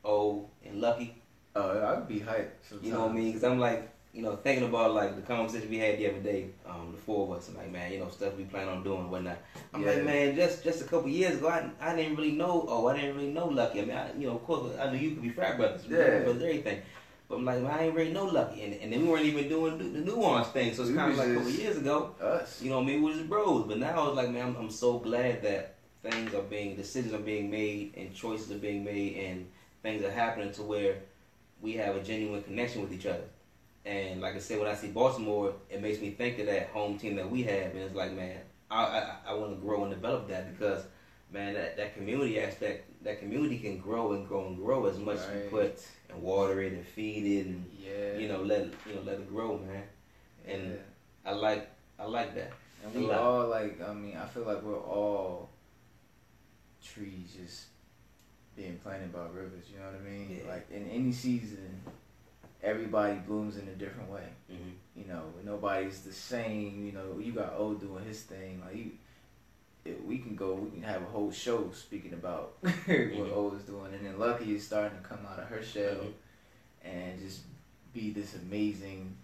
[0.04, 1.14] O, and Lucky.
[1.54, 2.48] Oh, I'd be hyped.
[2.62, 2.86] Sometimes.
[2.86, 3.26] You know what I mean?
[3.26, 6.46] Because I'm like, you know, thinking about like the conversation we had the other day,
[6.66, 9.00] um, the four of us, and like, man, you know, stuff we plan on doing
[9.00, 9.38] and whatnot.
[9.72, 9.90] I'm Yeah.
[9.92, 12.64] like, man, just just a couple years ago, I, I didn't really know.
[12.68, 13.80] Oh, I didn't really know Lucky.
[13.80, 16.18] I mean, I, you know, of course, I knew you could be frat brothers, yeah,
[16.20, 16.82] brothers, everything.
[17.32, 19.48] But I'm like, man, I ain't really know Lucky, and, and then we weren't even
[19.48, 20.74] doing the, the nuance thing.
[20.74, 22.14] So it's kind of like a couple years ago.
[22.20, 22.60] Us.
[22.60, 23.66] You know, me with his bros.
[23.66, 27.18] But now it's like, man, I'm, I'm so glad that things are being, decisions are
[27.18, 29.46] being made, and choices are being made, and
[29.82, 30.96] things are happening to where
[31.62, 33.24] we have a genuine connection with each other.
[33.86, 36.98] And like I said, when I see Baltimore, it makes me think of that home
[36.98, 39.94] team that we have, and it's like, man, I I, I want to grow and
[39.94, 40.84] develop that because,
[41.32, 45.18] man, that, that community aspect, that community can grow and grow and grow as much
[45.18, 48.18] as you put and water it and feed it and Yeah.
[48.18, 49.84] you know let it, you know let it grow, man.
[50.46, 50.76] and- yeah.
[51.24, 52.52] I like I like that.
[52.84, 55.50] And we all like, I mean, I feel like we're all
[56.84, 57.66] trees just
[58.56, 59.66] being planted by rivers.
[59.72, 60.40] You know what I mean?
[60.44, 60.50] Yeah.
[60.52, 61.80] Like in any season,
[62.62, 64.26] everybody blooms in a different way.
[64.50, 66.84] hmm You know, nobody's the same.
[66.84, 68.60] You know, you got O doing his thing.
[68.64, 68.90] Like you,
[70.06, 73.32] we can go, we can have a whole show speaking about what Mhm.
[73.32, 76.12] O is doing, and then Lucky is starting to come out of her shell Mhm.
[76.84, 77.40] and just
[77.92, 79.14] be this amazing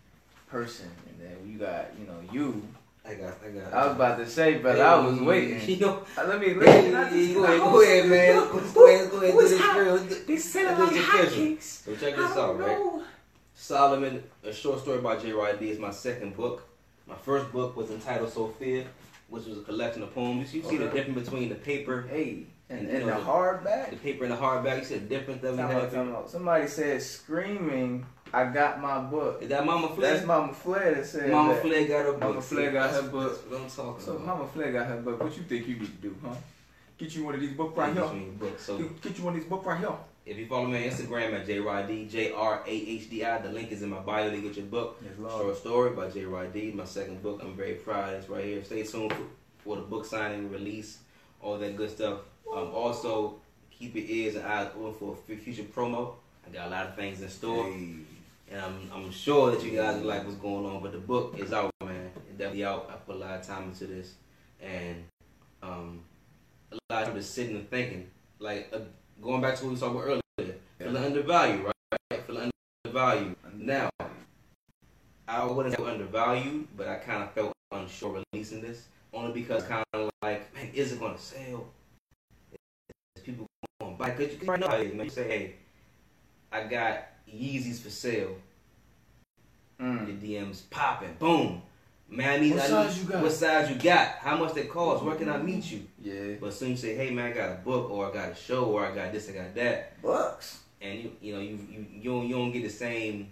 [0.50, 0.90] person.
[1.08, 2.62] And then you got, you know, you.
[3.06, 3.72] I got I got.
[3.72, 5.60] I was about to say, but I was waiting.
[5.68, 8.34] You know, Uh, let me let me not just go ahead, go ahead, man.
[8.74, 9.96] Go ahead, go ahead, do this real.
[9.98, 11.62] They That like hotcakes.
[11.84, 13.06] So check this out, don't right?
[13.54, 15.32] Solomon, a short story by J.
[15.32, 16.64] Rod is my second book.
[17.06, 18.84] My first book was entitled Sophia,
[19.28, 20.54] which was a collection of poems.
[20.54, 23.90] You see the difference between the paper, Hey, and, And and, you the know, hardback.
[23.90, 24.78] the paper and the hardback.
[24.78, 25.92] You see the difference that we Time out, have.
[25.94, 26.30] time out.
[26.30, 30.14] Somebody said screaming, "I got my book." Is that Mama Flair?
[30.14, 31.62] That's Mama Flair that said Mama that.
[31.62, 32.20] Flair got her book.
[32.20, 33.32] Mama Flair got her book.
[33.32, 34.26] That's what I'm talking So about.
[34.26, 35.22] Mama Flair got her book.
[35.22, 36.34] What you think you need to do, huh?
[36.98, 38.02] Get you one of these books right here.
[38.02, 38.64] Between books.
[38.64, 39.92] So Get get you one of these books right here.
[40.28, 43.48] If you follow me on Instagram at JRodD, J R A H D I, the
[43.48, 45.00] link is in my bio to get your book.
[45.02, 46.24] Yes, Short story by J.
[46.24, 46.70] Roy D.
[46.72, 47.40] My second book.
[47.42, 48.12] I'm very proud.
[48.14, 48.62] It's right here.
[48.62, 49.14] Stay tuned
[49.58, 50.98] for, the book signing, release,
[51.40, 52.20] all that good stuff.
[52.54, 53.36] Um, also,
[53.70, 56.12] keep your ears and eyes open for future promo.
[56.46, 57.94] I got a lot of things in store, Hey.
[58.50, 60.82] and I'm, I'm sure that you guys like what's going on.
[60.82, 62.10] But the book is out, man.
[62.28, 62.90] It's definitely out.
[62.92, 64.12] I put a lot of time into this,
[64.60, 65.04] and
[65.62, 66.00] um,
[66.72, 68.10] a lot of people just sitting and thinking.
[68.40, 68.78] Like uh,
[69.22, 72.26] going back to what we talked about earlier, feeling undervalued, right?
[72.26, 72.50] Feeling
[72.84, 73.36] undervalued.
[73.54, 73.90] Now,
[75.26, 79.84] I wouldn't say undervalued, but I kind of felt unsure releasing this only because kind
[79.92, 81.66] of like, man, is it gonna sell?
[83.16, 83.46] Is people
[83.80, 84.10] gonna buy?
[84.10, 85.54] Cause you right now, man, you say, hey,
[86.52, 88.36] I got Yeezys for sale.
[89.80, 90.20] Mm.
[90.20, 91.62] The DMs popping, boom.
[92.10, 93.22] Man, I need, What I size need- you got?
[93.22, 94.08] What size you got?
[94.20, 95.04] How much they cost?
[95.04, 95.82] Where can I meet you?
[96.02, 96.36] Yeah.
[96.40, 98.64] But soon you say, hey man, I got a book, or I got a show,
[98.64, 100.60] or I got this, I got that Books.
[100.80, 103.28] and you you know you you you don't, you don't get the same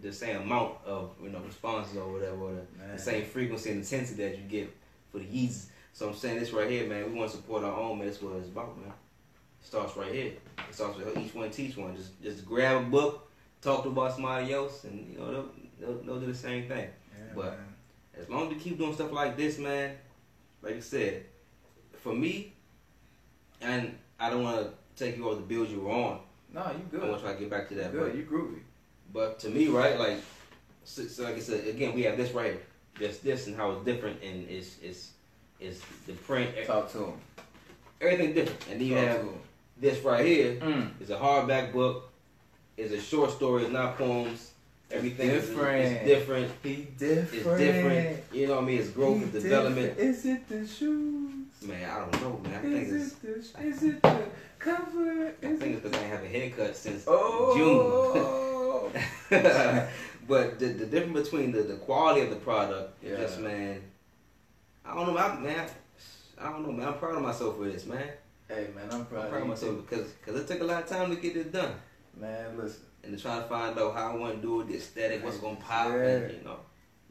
[0.00, 3.80] the same amount of you know responses or whatever, or the, the same frequency and
[3.80, 4.72] intensity that you get
[5.10, 5.66] for the Yeezys.
[5.92, 7.12] So I'm saying this right here, man.
[7.12, 8.06] We want to support our own, man.
[8.06, 8.88] That's what it's about, man.
[8.90, 10.26] It starts right here.
[10.58, 11.96] It starts with each one teach one.
[11.96, 13.28] Just just grab a book,
[13.62, 15.48] talk to about somebody else, and you know they'll
[15.80, 16.88] they'll, they'll do the same thing.
[17.34, 17.74] But- man.
[18.16, 19.96] As long as you keep doing stuff like this, man,
[20.62, 21.24] like I said,
[22.00, 22.52] for me,
[23.60, 24.72] and I don't want to
[25.04, 26.20] take you over the bills you were on.
[26.52, 27.02] no, you good.
[27.02, 27.92] I want to try to get back to You that.
[27.92, 28.12] good.
[28.12, 28.60] But, You groovy.
[29.12, 30.18] but to me, right, like,
[30.84, 32.62] so, so like I said, again, we have this right here.
[32.98, 35.10] Just this and how it's different, and it's it's
[35.58, 37.14] it's the print, Talk to him.
[38.00, 38.64] everything different.
[38.70, 39.26] And then you Talk have
[39.80, 41.00] this right here Mm.
[41.00, 42.12] is a hardback book,
[42.76, 43.64] It's a short story.
[43.64, 44.52] It's not poems.
[44.94, 45.84] Everything is Different.
[45.84, 46.52] is different.
[46.62, 47.34] He different.
[47.34, 48.18] It's different.
[48.32, 48.78] You know what I mean?
[48.80, 49.98] It's growth, it's development.
[49.98, 51.32] Is it the shoes?
[51.62, 52.54] Man, I don't know, man.
[52.54, 53.14] I think Is it's.
[53.24, 53.62] it the?
[53.66, 54.22] Is it the
[54.58, 55.32] cover?
[55.42, 57.54] I Is think it's because I ain't have a haircut since Oh.
[58.92, 59.02] June.
[60.28, 63.16] but the, the difference between the, the quality of the product, Yeah.
[63.16, 63.80] just man,
[64.84, 65.68] I don't know, I, man.
[66.40, 66.88] I don't know, man.
[66.88, 68.08] I'm proud of myself for this, man.
[68.48, 69.86] hey man, I'm I'm proud, proud of of myself too.
[69.88, 71.72] because cause it took a lot of time to get this done.
[72.20, 72.80] Man, listen.
[73.04, 75.38] And to try to find out how I want to do it, the aesthetic, what's
[75.38, 75.94] gonna pop, Yeah.
[76.04, 76.58] and you know.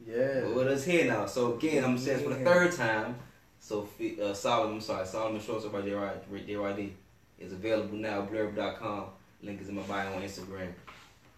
[0.04, 0.40] Yeah.
[0.44, 1.26] But with us here now.
[1.26, 3.16] So again, I'm saying for the third time.
[3.60, 3.88] So
[4.22, 6.90] uh, Solomon, I'm sorry, Solomon Shorts by JYD
[7.38, 8.26] is available now.
[8.26, 9.06] Blurb.com.
[9.42, 10.72] Link is in my bio on Instagram.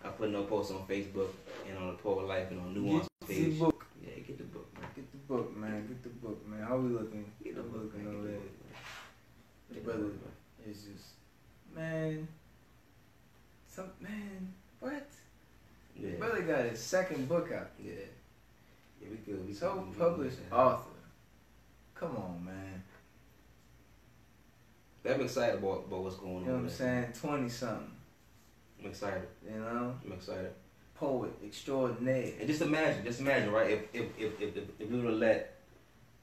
[0.05, 1.29] I put no posts on Facebook
[1.69, 3.59] and on the Poet Life and on Nuance Get the page.
[3.59, 3.85] book.
[4.03, 4.89] Yeah, get the book, man.
[4.95, 5.87] Get the book, man.
[5.89, 6.63] Get the book, man.
[6.63, 7.31] How we looking?
[7.43, 8.33] Get the book, looking man.
[8.33, 8.41] Get
[9.69, 10.71] the The book, brother man.
[10.71, 11.07] is just,
[11.75, 12.29] man.
[13.77, 15.07] Some man, what?
[15.95, 16.13] Yeah.
[16.19, 17.69] Brother got his second book out.
[17.79, 17.93] Yeah.
[19.03, 19.47] Yeah, we good.
[19.47, 19.99] We so good.
[19.99, 20.59] published man.
[20.59, 20.89] author.
[21.95, 22.83] Come on, man.
[25.07, 26.41] I'm excited about, about what's going on.
[26.41, 27.13] You know what I'm saying?
[27.21, 27.91] Twenty something.
[28.83, 29.29] I'm excited.
[29.45, 30.53] You know, I'm excited.
[30.95, 32.33] poet extraordinaire.
[32.41, 33.71] And just imagine, just imagine, right?
[33.73, 35.59] If if if if, if, we would have let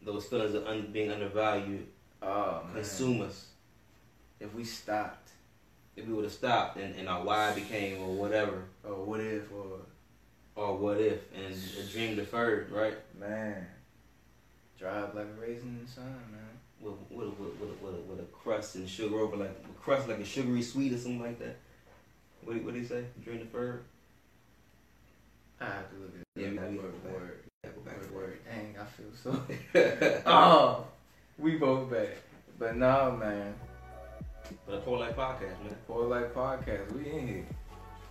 [0.02, 1.86] those feelings of un, being undervalued
[2.20, 2.74] Oh man.
[2.74, 3.46] consume us,
[4.40, 5.30] If we stopped,
[5.96, 9.52] if we would have stopped and, and our why became or whatever, or what if,
[9.52, 9.80] or
[10.56, 12.96] or what if, and a dream deferred, right?
[13.20, 13.66] man,
[14.78, 16.42] drive like a raisin in the sun, man.
[16.82, 20.08] With with with with, with, with, with a crust and sugar over like with crust
[20.08, 21.58] like a sugary sweet or something like that.
[22.44, 23.06] What what did he say?
[23.24, 23.84] Dream deferred.
[25.62, 26.72] I have to look at Yeah, it.
[26.72, 27.14] we word, back.
[27.14, 28.40] word, Yeah, go back word, word.
[28.44, 30.22] Dang, I feel so.
[30.26, 30.86] oh,
[31.40, 32.10] we both bad.
[32.60, 33.54] But no, man.
[34.66, 35.76] But a Poet Life podcast, man.
[35.88, 37.46] Poet Life Podcast, we in here.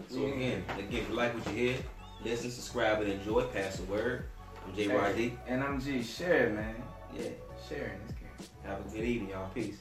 [0.08, 1.76] So We in again, again, if you like what you hear,
[2.24, 3.44] listen, subscribe, and enjoy.
[3.44, 4.24] Pass the word.
[4.66, 5.36] I'm JYD.
[5.46, 6.02] And I'm G.
[6.02, 6.74] Share, man.
[7.14, 7.28] Yeah.
[7.68, 8.48] Sharing this game.
[8.64, 9.48] Have a good evening, y'all.
[9.54, 9.78] Peace.